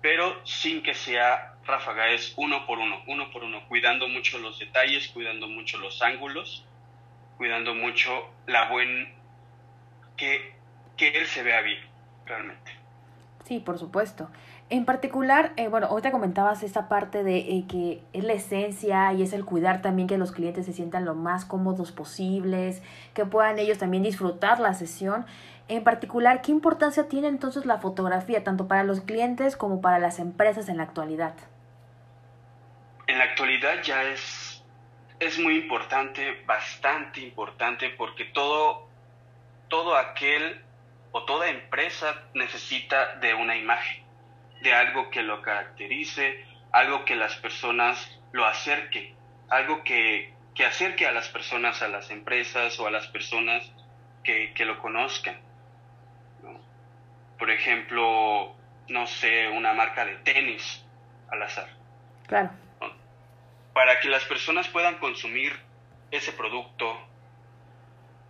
pero 0.00 0.44
sin 0.46 0.82
que 0.82 0.94
sea 0.94 1.54
ráfaga, 1.64 2.10
es 2.10 2.34
uno 2.36 2.66
por 2.66 2.78
uno, 2.78 3.02
uno 3.06 3.30
por 3.30 3.42
uno, 3.42 3.66
cuidando 3.68 4.08
mucho 4.08 4.38
los 4.38 4.58
detalles, 4.58 5.08
cuidando 5.08 5.48
mucho 5.48 5.78
los 5.78 6.02
ángulos, 6.02 6.64
cuidando 7.36 7.74
mucho 7.74 8.30
la 8.46 8.68
buen 8.68 9.14
que, 10.16 10.54
que 10.96 11.08
él 11.08 11.26
se 11.26 11.42
vea 11.42 11.60
bien, 11.62 11.80
realmente. 12.26 12.72
Sí, 13.44 13.60
por 13.60 13.78
supuesto. 13.78 14.30
En 14.70 14.86
particular, 14.86 15.52
eh, 15.56 15.68
bueno, 15.68 15.88
ahorita 15.88 16.10
comentabas 16.10 16.62
esta 16.62 16.88
parte 16.88 17.22
de 17.22 17.36
eh, 17.36 17.64
que 17.68 18.00
es 18.14 18.24
la 18.24 18.32
esencia 18.32 19.12
y 19.12 19.22
es 19.22 19.34
el 19.34 19.44
cuidar 19.44 19.82
también 19.82 20.08
que 20.08 20.16
los 20.16 20.32
clientes 20.32 20.64
se 20.64 20.72
sientan 20.72 21.04
lo 21.04 21.14
más 21.14 21.44
cómodos 21.44 21.92
posibles, 21.92 22.82
que 23.12 23.26
puedan 23.26 23.58
ellos 23.58 23.76
también 23.76 24.02
disfrutar 24.02 24.60
la 24.60 24.72
sesión. 24.72 25.26
En 25.68 25.84
particular, 25.84 26.40
¿qué 26.40 26.50
importancia 26.50 27.08
tiene 27.08 27.28
entonces 27.28 27.66
la 27.66 27.78
fotografía, 27.78 28.42
tanto 28.42 28.66
para 28.66 28.84
los 28.84 29.02
clientes 29.02 29.56
como 29.56 29.82
para 29.82 29.98
las 29.98 30.18
empresas 30.18 30.68
en 30.70 30.78
la 30.78 30.84
actualidad? 30.84 31.34
En 33.06 33.18
la 33.18 33.24
actualidad 33.24 33.82
ya 33.82 34.02
es, 34.04 34.64
es 35.20 35.38
muy 35.38 35.56
importante, 35.56 36.42
bastante 36.46 37.20
importante, 37.20 37.90
porque 37.90 38.24
todo, 38.24 38.88
todo 39.68 39.94
aquel 39.96 40.62
o 41.12 41.24
toda 41.24 41.50
empresa 41.50 42.22
necesita 42.32 43.16
de 43.16 43.34
una 43.34 43.56
imagen 43.56 44.03
de 44.64 44.74
algo 44.74 45.10
que 45.10 45.22
lo 45.22 45.42
caracterice, 45.42 46.44
algo 46.72 47.04
que 47.04 47.14
las 47.14 47.36
personas 47.36 48.18
lo 48.32 48.46
acerquen, 48.46 49.14
algo 49.50 49.84
que, 49.84 50.32
que 50.54 50.64
acerque 50.64 51.06
a 51.06 51.12
las 51.12 51.28
personas, 51.28 51.82
a 51.82 51.88
las 51.88 52.10
empresas 52.10 52.80
o 52.80 52.86
a 52.86 52.90
las 52.90 53.06
personas 53.08 53.70
que, 54.24 54.52
lo 54.64 54.78
conozcan. 54.78 55.38
Por 57.38 57.50
ejemplo, 57.50 58.56
no 58.88 59.06
sé, 59.06 59.48
una 59.48 59.74
marca 59.74 60.06
de 60.06 60.16
tenis 60.16 60.82
al 61.28 61.42
azar. 61.42 61.68
Claro. 62.26 62.50
Para 63.74 64.00
que 64.00 64.08
las 64.08 64.24
personas 64.24 64.66
puedan 64.68 64.96
consumir 64.98 65.52
ese 66.10 66.32
producto, 66.32 67.06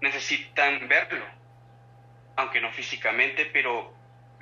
necesitan 0.01 0.89
verlo, 0.89 1.25
aunque 2.35 2.61
no 2.61 2.73
físicamente, 2.73 3.47
pero 3.47 3.94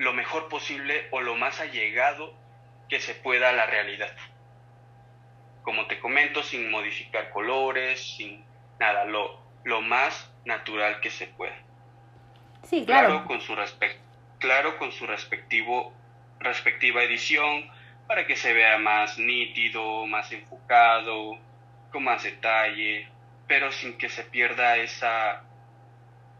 lo 0.02 0.12
mejor 0.12 0.48
posible 0.48 1.06
o 1.12 1.20
lo 1.20 1.36
más 1.36 1.60
allegado 1.60 2.34
que 2.88 3.00
se 3.00 3.14
pueda 3.14 3.50
a 3.50 3.52
la 3.52 3.66
realidad. 3.66 4.14
Como 5.62 5.86
te 5.86 6.00
comento, 6.00 6.42
sin 6.42 6.70
modificar 6.70 7.30
colores, 7.30 8.16
sin 8.16 8.44
nada, 8.80 9.04
lo, 9.04 9.40
lo 9.64 9.80
más 9.80 10.28
natural 10.44 11.00
que 11.00 11.10
se 11.10 11.28
pueda. 11.28 11.56
Sí, 12.64 12.84
claro. 12.84 13.08
Claro 13.08 13.26
con 13.26 13.40
su, 13.40 13.56
claro, 14.38 14.76
con 14.78 14.90
su 14.90 15.06
respectivo, 15.06 15.94
respectiva 16.40 17.04
edición, 17.04 17.70
para 18.08 18.26
que 18.26 18.34
se 18.34 18.52
vea 18.52 18.78
más 18.78 19.18
nítido, 19.18 20.04
más 20.06 20.32
enfocado, 20.32 21.38
con 21.92 22.02
más 22.02 22.24
detalle, 22.24 23.08
pero 23.46 23.70
sin 23.70 23.96
que 23.98 24.08
se 24.08 24.24
pierda 24.24 24.76
esa 24.78 25.44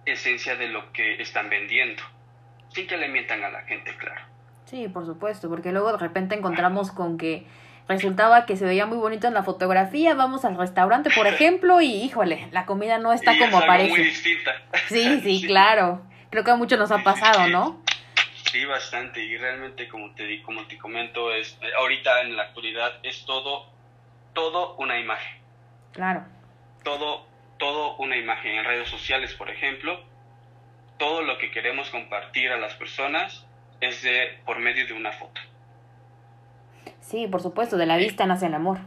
esencia 0.04 0.56
de 0.56 0.66
lo 0.66 0.92
que 0.92 1.22
están 1.22 1.48
vendiendo, 1.48 2.02
sin 2.74 2.86
que 2.86 2.96
le 2.96 3.08
mientan 3.08 3.42
a 3.44 3.50
la 3.50 3.62
gente, 3.62 3.94
claro. 3.96 4.22
Sí, 4.64 4.88
por 4.88 5.04
supuesto, 5.04 5.48
porque 5.48 5.72
luego 5.72 5.92
de 5.92 5.98
repente 5.98 6.34
encontramos 6.34 6.90
con 6.92 7.18
que 7.18 7.46
resultaba 7.88 8.46
que 8.46 8.56
se 8.56 8.64
veía 8.64 8.86
muy 8.86 8.98
bonito 8.98 9.26
en 9.26 9.34
la 9.34 9.42
fotografía, 9.42 10.14
vamos 10.14 10.44
al 10.44 10.56
restaurante, 10.56 11.10
por 11.14 11.26
ejemplo, 11.26 11.80
y 11.80 11.92
híjole, 11.92 12.48
la 12.52 12.64
comida 12.64 12.98
no 12.98 13.12
está 13.12 13.36
como 13.38 13.58
es 13.60 13.66
parece. 13.66 13.90
Muy 13.90 14.04
distinta. 14.04 14.52
Sí, 14.88 15.20
sí, 15.20 15.46
claro. 15.46 16.02
Creo 16.30 16.44
que 16.44 16.50
a 16.50 16.56
muchos 16.56 16.78
nos 16.78 16.90
ha 16.90 17.02
pasado, 17.02 17.48
¿no? 17.48 17.82
Sí, 18.50 18.64
bastante. 18.64 19.22
Y 19.24 19.36
realmente, 19.36 19.88
como 19.88 20.14
te 20.14 20.42
como 20.42 20.66
te 20.66 20.78
comento, 20.78 21.32
es 21.32 21.58
ahorita 21.78 22.22
en 22.22 22.36
la 22.36 22.44
actualidad 22.44 22.92
es 23.02 23.24
todo, 23.24 23.66
todo 24.34 24.76
una 24.76 24.98
imagen. 24.98 25.38
Claro. 25.92 26.24
Todo, 26.84 27.26
todo 27.58 27.96
una 27.96 28.16
imagen 28.16 28.56
en 28.56 28.64
redes 28.64 28.88
sociales, 28.88 29.34
por 29.34 29.50
ejemplo. 29.50 30.02
Todo 31.02 31.22
lo 31.22 31.36
que 31.36 31.50
queremos 31.50 31.90
compartir 31.90 32.52
a 32.52 32.58
las 32.58 32.74
personas 32.74 33.44
es 33.80 34.04
de 34.04 34.38
por 34.46 34.60
medio 34.60 34.86
de 34.86 34.92
una 34.92 35.10
foto. 35.10 35.40
Sí, 37.00 37.26
por 37.26 37.42
supuesto, 37.42 37.76
de 37.76 37.86
la 37.86 37.96
vista 37.96 38.24
nace 38.24 38.46
el 38.46 38.54
amor. 38.54 38.78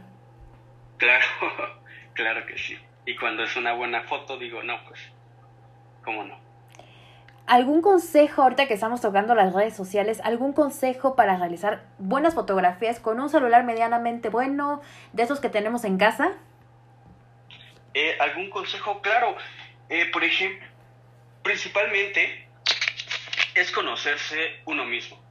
Claro, 0.96 1.26
claro 2.14 2.46
que 2.46 2.56
sí. 2.56 2.78
Y 3.04 3.16
cuando 3.16 3.42
es 3.42 3.54
una 3.56 3.74
buena 3.74 4.02
foto, 4.04 4.38
digo, 4.38 4.62
no, 4.62 4.82
pues, 4.88 4.98
¿cómo 6.02 6.24
no? 6.24 6.40
¿Algún 7.46 7.82
consejo, 7.82 8.44
ahorita 8.44 8.66
que 8.66 8.72
estamos 8.72 9.02
tocando 9.02 9.34
las 9.34 9.52
redes 9.52 9.76
sociales, 9.76 10.22
algún 10.24 10.54
consejo 10.54 11.16
para 11.16 11.36
realizar 11.36 11.84
buenas 11.98 12.34
fotografías 12.34 12.98
con 12.98 13.20
un 13.20 13.28
celular 13.28 13.62
medianamente 13.64 14.30
bueno, 14.30 14.80
de 15.12 15.22
esos 15.22 15.38
que 15.38 15.50
tenemos 15.50 15.84
en 15.84 15.98
casa? 15.98 16.32
Eh, 17.92 18.16
¿Algún 18.20 18.48
consejo? 18.48 19.02
Claro. 19.02 19.36
Eh, 19.90 20.06
por 20.10 20.24
ejemplo, 20.24 20.66
principalmente 21.46 22.48
es 23.54 23.70
conocerse 23.70 24.60
uno 24.64 24.84
mismo 24.84 25.24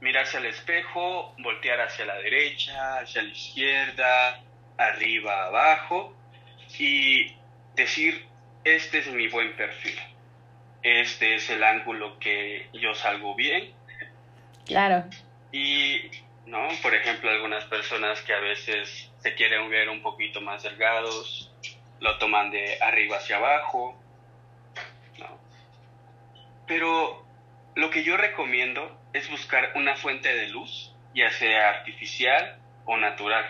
mirarse 0.00 0.38
al 0.38 0.46
espejo, 0.46 1.32
voltear 1.38 1.80
hacia 1.80 2.04
la 2.04 2.16
derecha, 2.16 2.98
hacia 2.98 3.22
la 3.22 3.28
izquierda, 3.28 4.42
arriba, 4.76 5.44
abajo 5.44 6.16
y 6.76 7.36
decir, 7.76 8.26
este 8.64 8.98
es 8.98 9.06
mi 9.08 9.28
buen 9.28 9.54
perfil, 9.54 9.96
este 10.82 11.36
es 11.36 11.48
el 11.50 11.62
ángulo 11.62 12.18
que 12.18 12.68
yo 12.72 12.94
salgo 12.94 13.36
bien. 13.36 13.72
Claro. 14.66 15.04
Y, 15.52 16.10
¿no? 16.46 16.66
Por 16.82 16.94
ejemplo, 16.96 17.30
algunas 17.30 17.64
personas 17.66 18.20
que 18.22 18.34
a 18.34 18.40
veces 18.40 19.12
se 19.20 19.34
quieren 19.36 19.70
ver 19.70 19.88
un 19.88 20.02
poquito 20.02 20.40
más 20.40 20.64
delgados, 20.64 21.52
lo 22.00 22.18
toman 22.18 22.50
de 22.50 22.76
arriba 22.80 23.18
hacia 23.18 23.36
abajo. 23.36 24.01
Pero 26.72 27.22
lo 27.74 27.90
que 27.90 28.02
yo 28.02 28.16
recomiendo 28.16 28.98
es 29.12 29.30
buscar 29.30 29.72
una 29.74 29.94
fuente 29.94 30.34
de 30.34 30.48
luz, 30.48 30.96
ya 31.14 31.28
sea 31.28 31.68
artificial 31.68 32.58
o 32.86 32.96
natural. 32.96 33.44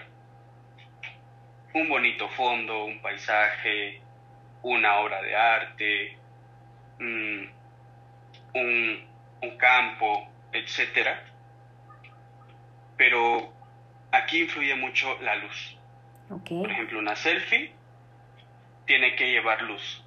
Un 1.72 1.88
bonito 1.88 2.28
fondo, 2.30 2.85
un 2.85 3.00
paisaje, 3.00 4.02
una 4.62 4.98
obra 4.98 5.22
de 5.22 5.37
arte, 5.37 6.18
mm, 6.98 7.44
un, 8.54 9.08
un 9.42 9.56
campo, 9.56 10.28
etc. 10.52 11.11
Pero 12.96 13.54
aquí 14.11 14.40
influye 14.40 14.74
mucho 14.74 15.16
la 15.20 15.37
luz. 15.37 15.78
Por 16.48 16.72
ejemplo, 16.72 16.98
una 16.98 17.14
selfie 17.14 17.72
tiene 18.85 19.14
que 19.14 19.30
llevar 19.30 19.62
luz, 19.62 20.04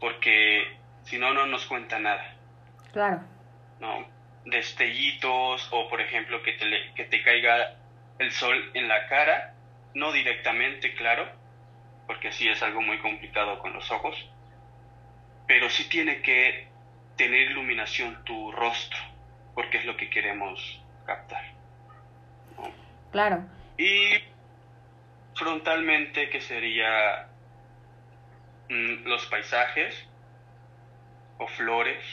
porque 0.00 0.77
si 1.08 1.18
no, 1.18 1.32
no 1.32 1.46
nos 1.46 1.64
cuenta 1.66 1.98
nada. 1.98 2.34
Claro. 2.92 3.22
¿No? 3.80 4.06
Destellitos 4.44 5.68
o, 5.72 5.88
por 5.88 6.00
ejemplo, 6.00 6.42
que 6.42 6.52
te, 6.52 6.92
que 6.94 7.04
te 7.04 7.22
caiga 7.22 7.76
el 8.18 8.30
sol 8.32 8.70
en 8.74 8.88
la 8.88 9.06
cara, 9.08 9.54
no 9.94 10.12
directamente, 10.12 10.94
claro, 10.94 11.26
porque 12.06 12.32
sí 12.32 12.48
es 12.48 12.62
algo 12.62 12.82
muy 12.82 12.98
complicado 12.98 13.58
con 13.58 13.72
los 13.72 13.90
ojos, 13.90 14.16
pero 15.46 15.70
sí 15.70 15.88
tiene 15.88 16.20
que 16.20 16.68
tener 17.16 17.50
iluminación 17.50 18.22
tu 18.24 18.52
rostro, 18.52 18.98
porque 19.54 19.78
es 19.78 19.84
lo 19.86 19.96
que 19.96 20.10
queremos 20.10 20.82
captar. 21.06 21.44
Claro. 23.12 23.44
Y 23.78 24.10
frontalmente, 25.34 26.28
que 26.28 26.40
sería 26.42 27.28
mm, 28.68 29.06
los 29.06 29.24
paisajes 29.26 30.07
o 31.38 31.46
flores, 31.46 32.04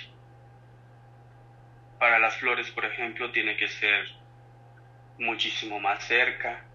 para 1.99 2.19
las 2.19 2.35
flores, 2.37 2.69
por 2.71 2.85
ejemplo, 2.85 3.31
tiene 3.31 3.57
que 3.57 3.67
ser 3.67 4.07
muchísimo 5.17 5.79
más 5.79 6.03
cerca. 6.03 6.65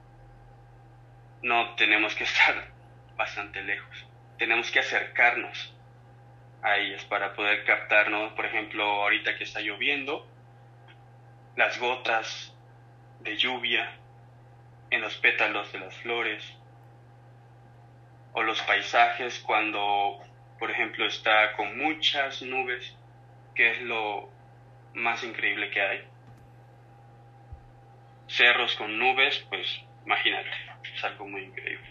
No 1.42 1.74
tenemos 1.74 2.14
que 2.14 2.24
estar 2.30 2.68
bastante 3.16 3.62
lejos. 3.62 4.06
Tenemos 4.38 4.70
que 4.70 4.80
acercarnos 4.80 5.76
a 6.62 6.76
ellas 6.76 7.04
para 7.04 7.34
poder 7.34 7.64
captarnos, 7.64 8.32
por 8.32 8.46
ejemplo, 8.46 8.84
ahorita 8.84 9.36
que 9.36 9.44
está 9.44 9.60
lloviendo, 9.60 10.26
las 11.56 11.78
gotas 11.78 12.54
de 13.20 13.36
lluvia 13.36 13.96
en 14.90 15.00
los 15.00 15.16
pétalos 15.16 15.72
de 15.72 15.80
las 15.80 15.94
flores 15.96 16.56
o 18.32 18.42
los 18.42 18.60
paisajes 18.62 19.40
cuando, 19.40 20.20
por 20.60 20.70
ejemplo, 20.70 21.06
está 21.06 21.56
con 21.56 21.76
muchas 21.78 22.42
nubes, 22.42 22.94
que 23.54 23.72
es 23.72 23.82
lo 23.82 24.28
más 24.94 25.24
increíble 25.24 25.70
que 25.70 25.80
hay. 25.80 26.04
Cerros 28.28 28.76
con 28.76 28.98
nubes, 28.98 29.44
pues 29.48 29.80
imagínate, 30.04 30.50
es 30.94 31.02
algo 31.02 31.26
muy 31.26 31.44
increíble. 31.44 31.88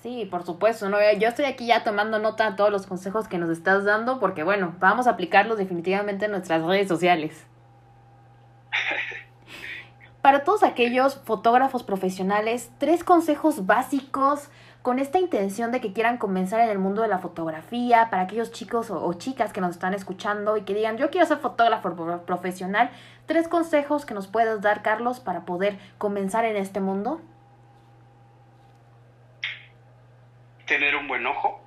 Sí, 0.00 0.26
por 0.30 0.44
supuesto, 0.44 0.88
¿no? 0.88 0.98
Yo 1.18 1.28
estoy 1.28 1.46
aquí 1.46 1.66
ya 1.66 1.82
tomando 1.82 2.18
nota 2.18 2.50
de 2.50 2.56
todos 2.56 2.70
los 2.70 2.86
consejos 2.86 3.26
que 3.26 3.38
nos 3.38 3.50
estás 3.50 3.84
dando 3.84 4.20
porque, 4.20 4.44
bueno, 4.44 4.76
vamos 4.78 5.06
a 5.06 5.10
aplicarlos 5.10 5.58
definitivamente 5.58 6.26
en 6.26 6.30
nuestras 6.30 6.62
redes 6.62 6.88
sociales. 6.88 7.46
Para 10.22 10.44
todos 10.44 10.62
aquellos 10.62 11.20
fotógrafos 11.24 11.82
profesionales, 11.82 12.70
tres 12.78 13.02
consejos 13.02 13.66
básicos 13.66 14.50
con 14.84 14.98
esta 14.98 15.18
intención 15.18 15.72
de 15.72 15.80
que 15.80 15.94
quieran 15.94 16.18
comenzar 16.18 16.60
en 16.60 16.68
el 16.68 16.78
mundo 16.78 17.00
de 17.00 17.08
la 17.08 17.18
fotografía, 17.18 18.10
para 18.10 18.24
aquellos 18.24 18.52
chicos 18.52 18.90
o, 18.90 19.10
chicas 19.14 19.50
que 19.50 19.62
nos 19.62 19.70
están 19.70 19.94
escuchando 19.94 20.58
y 20.58 20.64
que 20.64 20.74
digan, 20.74 20.98
yo 20.98 21.08
quiero 21.08 21.26
ser 21.26 21.38
fotógrafo 21.38 22.20
profesional, 22.26 22.90
tres 23.24 23.48
consejos 23.48 24.04
que 24.04 24.12
nos 24.12 24.26
puedes 24.26 24.60
dar, 24.60 24.82
Carlos, 24.82 25.20
para 25.20 25.46
poder 25.46 25.78
comenzar 25.96 26.44
en 26.44 26.56
este 26.56 26.80
mundo. 26.80 27.22
Tener 30.66 30.96
un 30.96 31.08
buen 31.08 31.26
ojo, 31.26 31.64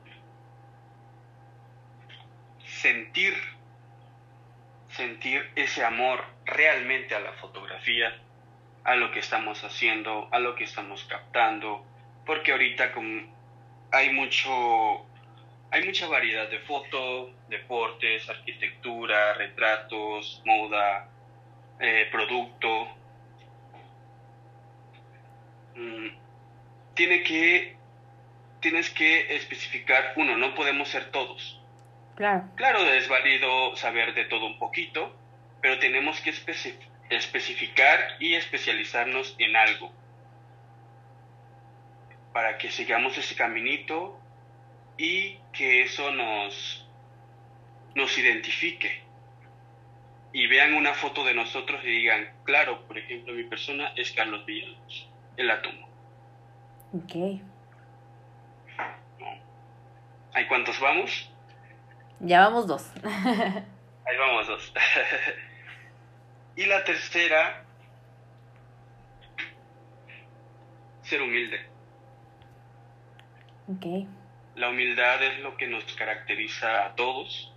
sentir, 2.68 3.34
sentir 4.92 5.42
ese 5.56 5.84
amor 5.84 6.24
realmente 6.46 7.16
a 7.16 7.20
la 7.20 7.34
fotografía, 7.34 8.16
a 8.84 8.94
lo 8.94 9.10
que 9.10 9.18
estamos 9.18 9.64
haciendo, 9.64 10.30
a 10.32 10.38
lo 10.38 10.54
que 10.54 10.66
estamos 10.66 11.04
captando, 11.06 11.84
porque 12.28 12.52
ahorita 12.52 12.92
como 12.92 13.22
hay 13.92 14.12
mucho 14.12 15.06
hay 15.72 15.84
mucha 15.84 16.08
variedad 16.08 16.50
de 16.50 16.60
fotos, 16.60 17.32
deportes, 17.50 18.30
arquitectura, 18.30 19.34
retratos, 19.34 20.42
moda, 20.46 21.10
eh, 21.80 22.08
producto. 22.12 22.88
Mm, 25.76 26.08
tiene 26.94 27.24
que 27.24 27.76
tienes 28.62 28.90
que 28.90 29.36
especificar, 29.36 30.14
uno, 30.16 30.38
no 30.38 30.56
podemos 30.56 30.90
ser 30.90 31.12
todos. 31.12 31.62
Claro. 32.16 32.44
Claro, 32.56 32.80
es 32.80 33.08
válido 33.08 33.76
saber 33.76 34.14
de 34.14 34.26
todo 34.26 34.46
un 34.48 34.58
poquito, 34.58 35.16
pero 35.62 35.78
tenemos 35.80 36.20
que 36.22 36.34
especificar 37.10 38.16
y 38.20 38.34
especializarnos 38.34 39.36
en 39.38 39.56
algo 39.56 39.94
para 42.38 42.60
que 42.60 42.70
sigamos 42.70 43.18
ese 43.18 43.34
caminito 43.34 44.16
y 44.96 45.40
que 45.52 45.82
eso 45.82 46.12
nos, 46.12 46.88
nos 47.96 48.16
identifique 48.16 49.02
y 50.34 50.46
vean 50.46 50.76
una 50.76 50.94
foto 50.94 51.26
de 51.26 51.34
nosotros 51.34 51.82
y 51.84 51.88
digan, 51.88 52.32
claro, 52.44 52.86
por 52.86 52.96
ejemplo, 52.96 53.34
mi 53.34 53.44
persona 53.46 53.92
es 53.96 54.12
Carlos 54.12 54.46
Villalobos, 54.46 55.10
el 55.36 55.50
átomo. 55.50 55.90
Ok. 56.94 57.42
¿Hay 60.34 60.46
cuántos 60.48 60.80
vamos? 60.80 61.32
Ya 62.20 62.42
vamos 62.42 62.68
dos. 62.68 62.92
Ahí 63.04 64.18
vamos 64.20 64.46
dos. 64.46 64.74
y 66.56 66.66
la 66.68 66.84
tercera, 66.84 67.66
ser 71.02 71.24
humilde. 71.24 71.67
Ok. 73.68 74.08
La 74.56 74.70
humildad 74.70 75.22
es 75.24 75.40
lo 75.40 75.56
que 75.58 75.68
nos 75.68 75.84
caracteriza 75.94 76.86
a 76.86 76.96
todos, 76.96 77.54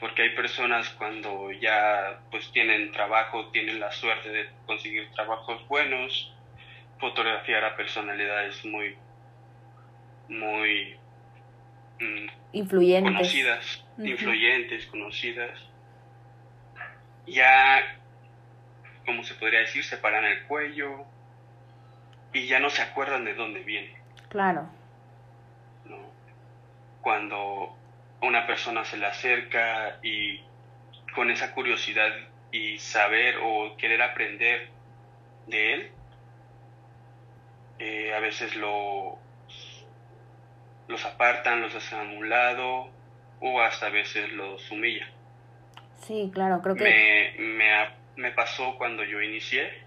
porque 0.00 0.22
hay 0.22 0.30
personas 0.34 0.88
cuando 0.90 1.50
ya 1.52 2.20
pues 2.30 2.50
tienen 2.52 2.92
trabajo, 2.92 3.48
tienen 3.50 3.80
la 3.80 3.90
suerte 3.92 4.28
de 4.30 4.48
conseguir 4.66 5.10
trabajos 5.12 5.66
buenos, 5.68 6.34
fotografiar 6.98 7.64
a 7.64 7.76
personalidades 7.76 8.64
muy, 8.64 8.96
muy 10.28 10.96
mm, 12.00 12.28
influyentes. 12.52 13.12
conocidas, 13.12 13.84
influyentes, 13.98 14.86
conocidas, 14.86 15.58
ya, 17.26 17.98
como 19.06 19.24
se 19.24 19.34
podría 19.34 19.60
decir, 19.60 19.84
se 19.84 19.96
paran 19.96 20.24
el 20.24 20.42
cuello 20.44 21.04
y 22.32 22.46
ya 22.46 22.60
no 22.60 22.70
se 22.70 22.82
acuerdan 22.82 23.24
de 23.24 23.34
dónde 23.34 23.60
viene. 23.60 23.96
Claro. 24.28 24.68
Cuando 27.08 27.74
una 28.20 28.46
persona 28.46 28.84
se 28.84 28.98
le 28.98 29.06
acerca 29.06 29.98
y 30.02 30.42
con 31.14 31.30
esa 31.30 31.54
curiosidad 31.54 32.14
y 32.52 32.76
saber 32.76 33.36
o 33.42 33.78
querer 33.78 34.02
aprender 34.02 34.68
de 35.46 35.72
él, 35.72 35.90
eh, 37.78 38.12
a 38.12 38.20
veces 38.20 38.54
lo, 38.56 39.18
los 40.86 41.02
apartan, 41.06 41.62
los 41.62 41.74
hacen 41.74 41.98
a 41.98 42.02
un 42.02 42.28
lado 42.28 42.90
o 43.40 43.62
hasta 43.62 43.86
a 43.86 43.90
veces 43.90 44.30
los 44.34 44.70
humilla. 44.70 45.08
Sí, 45.96 46.30
claro, 46.34 46.60
creo 46.60 46.74
que... 46.74 46.84
Me, 46.84 47.42
me, 47.42 47.88
me 48.16 48.32
pasó 48.32 48.76
cuando 48.76 49.02
yo 49.02 49.22
inicié. 49.22 49.82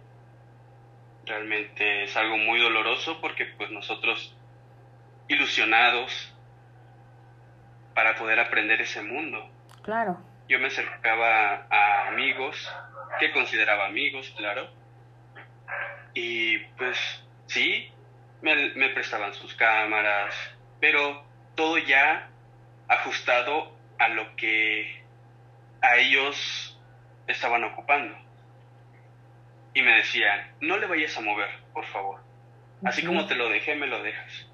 Realmente 1.28 2.02
es 2.02 2.18
algo 2.18 2.40
muy 2.40 2.60
doloroso 2.60 3.22
porque 3.22 3.46
pues 3.46 3.70
nosotros 3.70 4.36
ilusionados 5.28 6.31
para 8.02 8.16
poder 8.16 8.40
aprender 8.40 8.82
ese 8.82 9.04
mundo. 9.04 9.48
Claro. 9.84 10.18
Yo 10.50 10.58
me 10.58 10.70
acercaba 10.70 11.68
a 11.70 12.08
amigos, 12.08 12.58
que 13.20 13.32
consideraba 13.32 13.86
amigos, 13.86 14.34
claro. 14.36 14.68
Y 16.16 16.58
pues 16.80 16.98
sí, 17.46 17.92
me, 18.42 18.74
me 18.74 18.90
prestaban 18.90 19.36
sus 19.36 19.54
cámaras, 19.54 20.34
pero 20.80 21.24
todo 21.54 21.78
ya 21.78 22.28
ajustado 22.88 23.72
a 24.00 24.08
lo 24.08 24.36
que 24.36 25.04
a 25.84 25.98
ellos 25.98 26.80
estaban 27.28 27.64
ocupando. 27.66 28.18
Y 29.76 29.84
me 29.84 29.98
decían, 29.98 30.56
no 30.60 30.78
le 30.78 30.88
vayas 30.88 31.16
a 31.20 31.22
mover, 31.22 31.52
por 31.72 31.86
favor. 31.86 32.20
Así 32.84 33.06
como 33.06 33.28
te 33.28 33.36
lo 33.36 33.48
dejé, 33.48 33.76
me 33.76 33.86
lo 33.86 34.02
dejas 34.02 34.51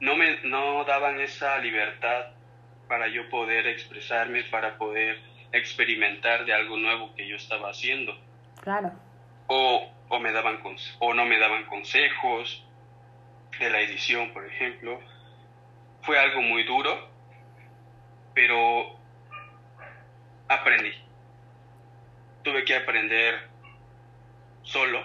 no 0.00 0.16
me 0.16 0.40
no 0.44 0.84
daban 0.84 1.20
esa 1.20 1.58
libertad 1.58 2.26
para 2.88 3.08
yo 3.08 3.28
poder 3.28 3.66
expresarme, 3.66 4.42
para 4.44 4.76
poder 4.76 5.20
experimentar 5.52 6.44
de 6.44 6.54
algo 6.54 6.76
nuevo 6.76 7.14
que 7.14 7.26
yo 7.28 7.36
estaba 7.36 7.70
haciendo. 7.70 8.18
Claro. 8.62 8.92
O, 9.46 9.90
o 10.08 10.18
me 10.18 10.32
daban 10.32 10.60
o 10.98 11.14
no 11.14 11.24
me 11.26 11.38
daban 11.38 11.66
consejos 11.66 12.66
de 13.58 13.70
la 13.70 13.80
edición, 13.80 14.32
por 14.32 14.46
ejemplo. 14.46 15.00
Fue 16.02 16.18
algo 16.18 16.40
muy 16.40 16.64
duro, 16.64 17.08
pero 18.34 18.96
aprendí. 20.48 20.92
Tuve 22.42 22.64
que 22.64 22.74
aprender 22.74 23.48
solo, 24.62 25.02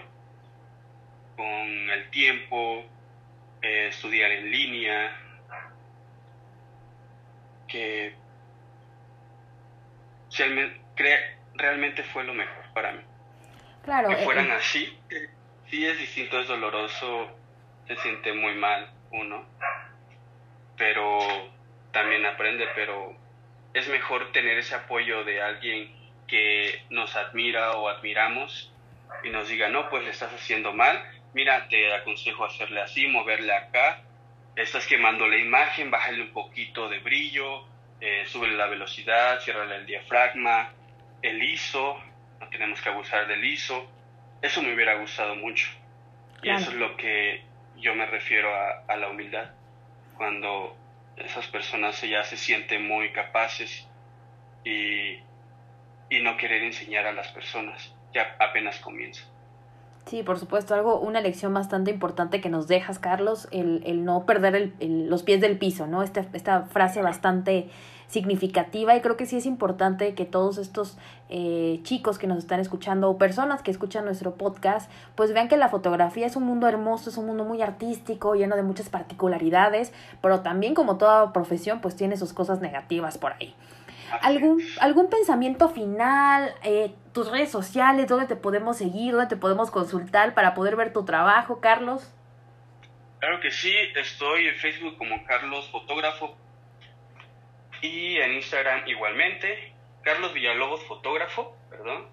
con 1.35 1.45
el 1.45 2.09
tiempo, 2.11 2.85
eh, 3.65 3.87
estudiar 3.87 4.31
en 4.31 4.51
línea, 4.51 5.11
que 7.67 8.13
realmente 11.55 12.03
fue 12.03 12.23
lo 12.25 12.35
mejor 12.35 12.63
para 12.75 12.91
mí. 12.91 13.01
Claro. 13.83 14.09
Que 14.09 14.21
eh, 14.21 14.23
fueran 14.23 14.49
eh. 14.49 14.51
así, 14.51 14.99
sí 15.67 15.83
es 15.83 15.97
distinto, 15.97 16.39
es 16.39 16.47
doloroso, 16.47 17.35
se 17.87 17.95
siente 17.97 18.33
muy 18.33 18.53
mal 18.53 18.91
uno, 19.11 19.43
pero 20.77 21.17
también 21.91 22.23
aprende, 22.27 22.67
pero 22.75 23.17
es 23.73 23.89
mejor 23.89 24.31
tener 24.31 24.59
ese 24.59 24.75
apoyo 24.75 25.23
de 25.23 25.41
alguien 25.41 25.91
que 26.27 26.83
nos 26.91 27.15
admira 27.15 27.71
o 27.77 27.89
admiramos 27.89 28.71
y 29.23 29.31
nos 29.31 29.47
diga, 29.47 29.69
no, 29.69 29.89
pues 29.89 30.03
le 30.03 30.11
estás 30.11 30.31
haciendo 30.33 30.71
mal, 30.71 31.03
mira, 31.35 31.67
te 31.67 31.93
aconsejo 31.93 32.45
hacerle 32.45 32.81
así, 32.81 33.07
moverle 33.07 33.53
acá, 33.53 34.01
estás 34.55 34.87
quemando 34.87 35.27
la 35.27 35.37
imagen, 35.37 35.91
bájale 35.91 36.21
un 36.21 36.31
poquito 36.31 36.87
de 36.87 36.99
brillo, 36.99 37.67
eh, 37.99 38.23
súbele 38.25 38.55
la 38.55 38.67
velocidad, 38.67 39.41
ciérrale 39.41 39.75
el 39.75 39.85
diafragma, 39.85 40.71
el 41.21 41.43
ISO, 41.43 42.01
no 42.39 42.47
tenemos 42.47 42.79
que 42.81 42.87
abusar 42.87 43.27
del 43.27 43.43
ISO, 43.43 43.85
eso 44.41 44.61
me 44.61 44.73
hubiera 44.73 44.95
gustado 44.95 45.35
mucho. 45.35 45.67
Y 46.41 46.49
eso 46.49 46.69
es 46.69 46.77
lo 46.77 46.95
que 46.95 47.43
yo 47.75 47.93
me 47.95 48.05
refiero 48.05 48.49
a, 48.87 48.95
la 48.95 49.09
humildad, 49.09 49.51
cuando 50.15 50.77
esas 51.17 51.47
personas 51.47 52.01
ya 52.01 52.23
se 52.23 52.37
sienten 52.37 52.87
muy 52.87 53.11
capaces 53.11 53.85
y, 54.63 55.19
y 56.09 56.21
no 56.21 56.37
querer 56.37 56.63
enseñar 56.63 57.07
a 57.07 57.11
las 57.11 57.27
personas, 57.29 57.93
ya 58.13 58.37
apenas 58.39 58.79
comienza. 58.79 59.25
Sí, 60.05 60.21
por 60.21 60.37
supuesto, 60.37 60.75
algo, 60.75 60.99
una 60.99 61.19
lección 61.19 61.51
bastante 61.53 61.89
importante 61.89 62.39
que 62.39 62.49
nos 62.49 62.67
dejas, 62.67 62.99
Carlos, 62.99 63.47
el, 63.49 63.81
el 63.87 64.05
no 64.05 64.25
perder 64.27 64.73
el, 64.79 65.09
los 65.09 65.23
pies 65.23 65.41
del 65.41 65.57
piso, 65.57 65.87
¿no? 65.87 66.03
Esta, 66.03 66.27
esta 66.33 66.61
frase 66.63 67.01
bastante 67.01 67.69
significativa 68.07 68.95
y 68.95 69.01
creo 69.01 69.17
que 69.17 69.25
sí 69.25 69.37
es 69.37 69.47
importante 69.47 70.13
que 70.13 70.25
todos 70.25 70.59
estos 70.59 70.95
eh, 71.29 71.79
chicos 71.81 72.19
que 72.19 72.27
nos 72.27 72.37
están 72.37 72.59
escuchando 72.59 73.09
o 73.09 73.17
personas 73.17 73.63
que 73.63 73.71
escuchan 73.71 74.05
nuestro 74.05 74.35
podcast 74.35 74.91
pues 75.15 75.33
vean 75.33 75.47
que 75.47 75.57
la 75.57 75.69
fotografía 75.69 76.27
es 76.27 76.35
un 76.35 76.43
mundo 76.43 76.67
hermoso, 76.67 77.09
es 77.09 77.17
un 77.17 77.25
mundo 77.25 77.43
muy 77.45 77.63
artístico, 77.63 78.35
lleno 78.35 78.55
de 78.55 78.61
muchas 78.61 78.89
particularidades, 78.89 79.91
pero 80.21 80.41
también 80.41 80.75
como 80.75 80.97
toda 80.97 81.33
profesión 81.33 81.81
pues 81.81 81.95
tiene 81.95 82.15
sus 82.15 82.31
cosas 82.31 82.61
negativas 82.61 83.17
por 83.17 83.33
ahí. 83.33 83.55
¿Algún, 84.21 84.61
algún 84.79 85.09
pensamiento 85.09 85.69
final? 85.69 86.55
Eh, 86.63 86.93
tus 87.13 87.31
redes 87.31 87.51
sociales, 87.51 88.07
dónde 88.07 88.27
te 88.27 88.35
podemos 88.35 88.77
seguir, 88.77 89.13
dónde 89.13 89.27
te 89.27 89.37
podemos 89.37 89.71
consultar 89.71 90.33
para 90.33 90.53
poder 90.53 90.75
ver 90.75 90.93
tu 90.93 91.05
trabajo, 91.05 91.61
Carlos. 91.61 92.13
Claro 93.19 93.39
que 93.39 93.51
sí, 93.51 93.73
estoy 93.95 94.47
en 94.47 94.55
Facebook 94.55 94.97
como 94.97 95.23
Carlos 95.25 95.69
Fotógrafo 95.71 96.37
y 97.81 98.17
en 98.17 98.33
Instagram 98.33 98.87
igualmente, 98.87 99.73
Carlos 100.03 100.33
Villalobos 100.33 100.83
Fotógrafo, 100.85 101.55
perdón, 101.69 102.05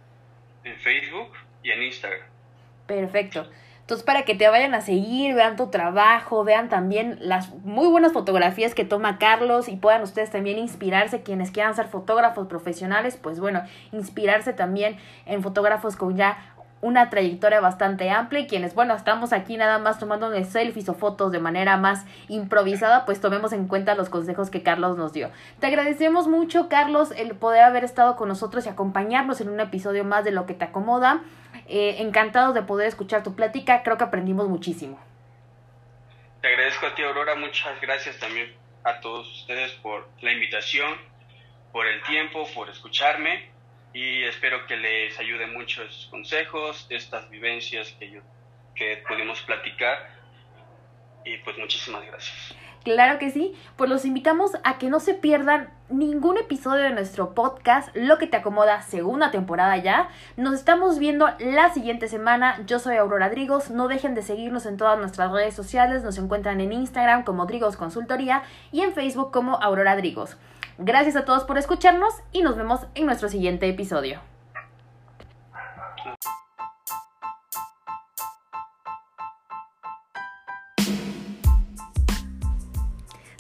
en 0.65 0.77
Facebook 0.77 1.33
y 1.63 1.71
en 1.71 1.83
Instagram. 1.83 2.27
Perfecto. 2.87 3.51
Entonces, 3.93 4.07
para 4.07 4.23
que 4.23 4.35
te 4.35 4.49
vayan 4.49 4.75
a 4.75 4.81
seguir, 4.81 5.35
vean 5.35 5.57
tu 5.57 5.67
trabajo, 5.67 6.45
vean 6.45 6.71
también 6.71 7.19
las 7.21 7.55
muy 7.57 7.89
buenas 7.89 8.15
fotografías 8.15 8.75
que 8.75 8.87
toma 8.87 9.19
Carlos 9.19 9.69
y 9.69 9.77
puedan 9.77 10.01
ustedes 10.01 10.31
también 10.31 10.57
inspirarse, 10.57 11.23
quienes 11.23 11.51
quieran 11.51 11.75
ser 11.75 11.89
fotógrafos 11.89 12.47
profesionales, 12.47 13.19
pues 13.21 13.39
bueno, 13.39 13.61
inspirarse 13.93 14.55
también 14.55 14.97
en 15.27 15.43
fotógrafos 15.43 15.97
con 15.97 16.17
ya 16.17 16.39
una 16.81 17.11
trayectoria 17.11 17.61
bastante 17.61 18.09
amplia 18.09 18.41
y 18.41 18.47
quienes, 18.47 18.75
bueno, 18.75 18.95
estamos 18.95 19.35
aquí 19.35 19.59
nada 19.59 19.79
más 19.79 19.99
tomando 19.99 20.33
selfies 20.43 20.89
o 20.89 20.95
fotos 20.95 21.31
de 21.31 21.39
manera 21.39 21.77
más 21.77 22.07
improvisada, 22.29 23.05
pues 23.05 23.21
tomemos 23.21 23.53
en 23.53 23.69
cuenta 23.69 23.95
los 23.95 24.09
consejos 24.09 24.49
que 24.49 24.63
Carlos 24.63 24.97
nos 24.97 25.13
dio. 25.13 25.29
Te 25.61 25.67
agradecemos 25.67 26.29
mucho, 26.29 26.71
Carlos, 26.71 27.13
el 27.15 27.35
poder 27.35 27.65
haber 27.65 27.85
estado 27.85 28.17
con 28.17 28.29
nosotros 28.29 28.65
y 28.65 28.71
acompañarnos 28.71 29.43
en 29.43 29.51
un 29.51 29.61
episodio 29.61 30.03
más 30.03 30.25
de 30.25 30.31
Lo 30.31 30.47
que 30.47 30.55
te 30.55 30.65
acomoda. 30.65 31.21
Eh, 31.75 32.03
encantados 32.03 32.55
de 32.55 32.61
poder 32.61 32.87
escuchar 32.87 33.23
tu 33.23 33.35
plática, 33.35 33.83
creo 33.83 33.97
que 33.97 34.05
aprendimos 34.05 34.47
muchísimo. 34.47 35.03
Te 36.43 36.49
agradezco 36.49 36.85
a 36.85 36.95
ti, 36.95 37.03
Aurora. 37.03 37.35
Muchas 37.35 37.81
gracias 37.81 38.19
también 38.19 38.55
a 38.85 39.01
todos 39.01 39.27
ustedes 39.41 39.73
por 39.81 40.07
la 40.21 40.33
invitación, 40.33 40.95
por 41.73 41.87
el 41.87 42.03
tiempo, 42.03 42.47
por 42.55 42.69
escucharme 42.69 43.49
y 43.95 44.23
espero 44.25 44.67
que 44.67 44.77
les 44.77 45.19
ayude 45.19 45.47
mucho 45.47 45.83
estos 45.83 46.09
consejos, 46.11 46.87
estas 46.91 47.31
vivencias 47.31 47.91
que, 47.99 48.11
yo, 48.11 48.21
que 48.75 49.03
pudimos 49.09 49.41
platicar 49.41 50.11
y 51.25 51.39
pues 51.39 51.57
muchísimas 51.57 52.05
gracias. 52.05 52.55
Claro 52.85 53.19
que 53.19 53.31
sí, 53.31 53.55
pues 53.77 53.89
los 53.89 54.05
invitamos 54.05 54.53
a 54.65 54.79
que 54.79 54.89
no 54.89 54.99
se 54.99 55.15
pierdan 55.15 55.71
ningún 55.89 56.37
episodio 56.37 56.83
de 56.83 56.91
nuestro 56.91 57.35
podcast, 57.35 57.95
Lo 57.95 58.19
que 58.19 58.27
te 58.27 58.37
acomoda, 58.37 58.83
segunda 58.83 59.31
temporada 59.31 59.77
ya. 59.77 60.09
Nos 60.37 60.55
estamos 60.55 60.99
viendo 60.99 61.29
la 61.39 61.73
siguiente 61.73 62.09
semana. 62.09 62.61
Yo 62.67 62.79
soy 62.79 62.97
Aurora 62.97 63.31
Drigos. 63.31 63.71
No 63.71 63.89
dejen 63.89 64.15
de 64.15 64.23
seguirnos 64.23 64.67
en 64.67 64.77
todas 64.77 64.99
nuestras 64.99 65.31
redes 65.31 65.55
sociales. 65.55 66.03
Nos 66.03 66.19
encuentran 66.19 66.61
en 66.61 66.73
Instagram 66.73 67.23
como 67.23 67.47
Drigos 67.47 67.77
Consultoría 67.77 68.43
y 68.73 68.81
en 68.81 68.95
Facebook 68.95 69.31
como 69.31 69.57
Aurora 69.63 69.97
Drigos. 69.97 70.37
Gracias 70.79 71.15
a 71.17 71.25
todos 71.25 71.45
por 71.45 71.59
escucharnos 71.59 72.15
y 72.33 72.43
nos 72.43 72.57
vemos 72.57 72.81
en 72.95 73.07
nuestro 73.07 73.29
siguiente 73.29 73.69
episodio. 73.69 74.32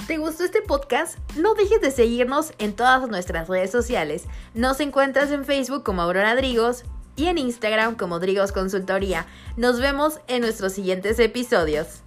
¿Te 0.06 0.18
gustó 0.18 0.42
este 0.42 0.62
podcast? 0.62 1.16
No 1.36 1.54
dejes 1.54 1.80
de 1.80 1.92
seguirnos 1.92 2.54
en 2.58 2.74
todas 2.74 3.08
nuestras 3.08 3.48
redes 3.48 3.70
sociales. 3.70 4.24
Nos 4.52 4.80
encuentras 4.80 5.30
en 5.30 5.44
Facebook 5.44 5.84
como 5.84 6.02
Aurora 6.02 6.34
Drigos 6.34 6.82
y 7.14 7.26
en 7.26 7.38
Instagram 7.38 7.94
como 7.94 8.18
Drigos 8.18 8.50
Consultoría. 8.50 9.26
Nos 9.56 9.78
vemos 9.78 10.18
en 10.26 10.40
nuestros 10.40 10.72
siguientes 10.72 11.20
episodios. 11.20 12.02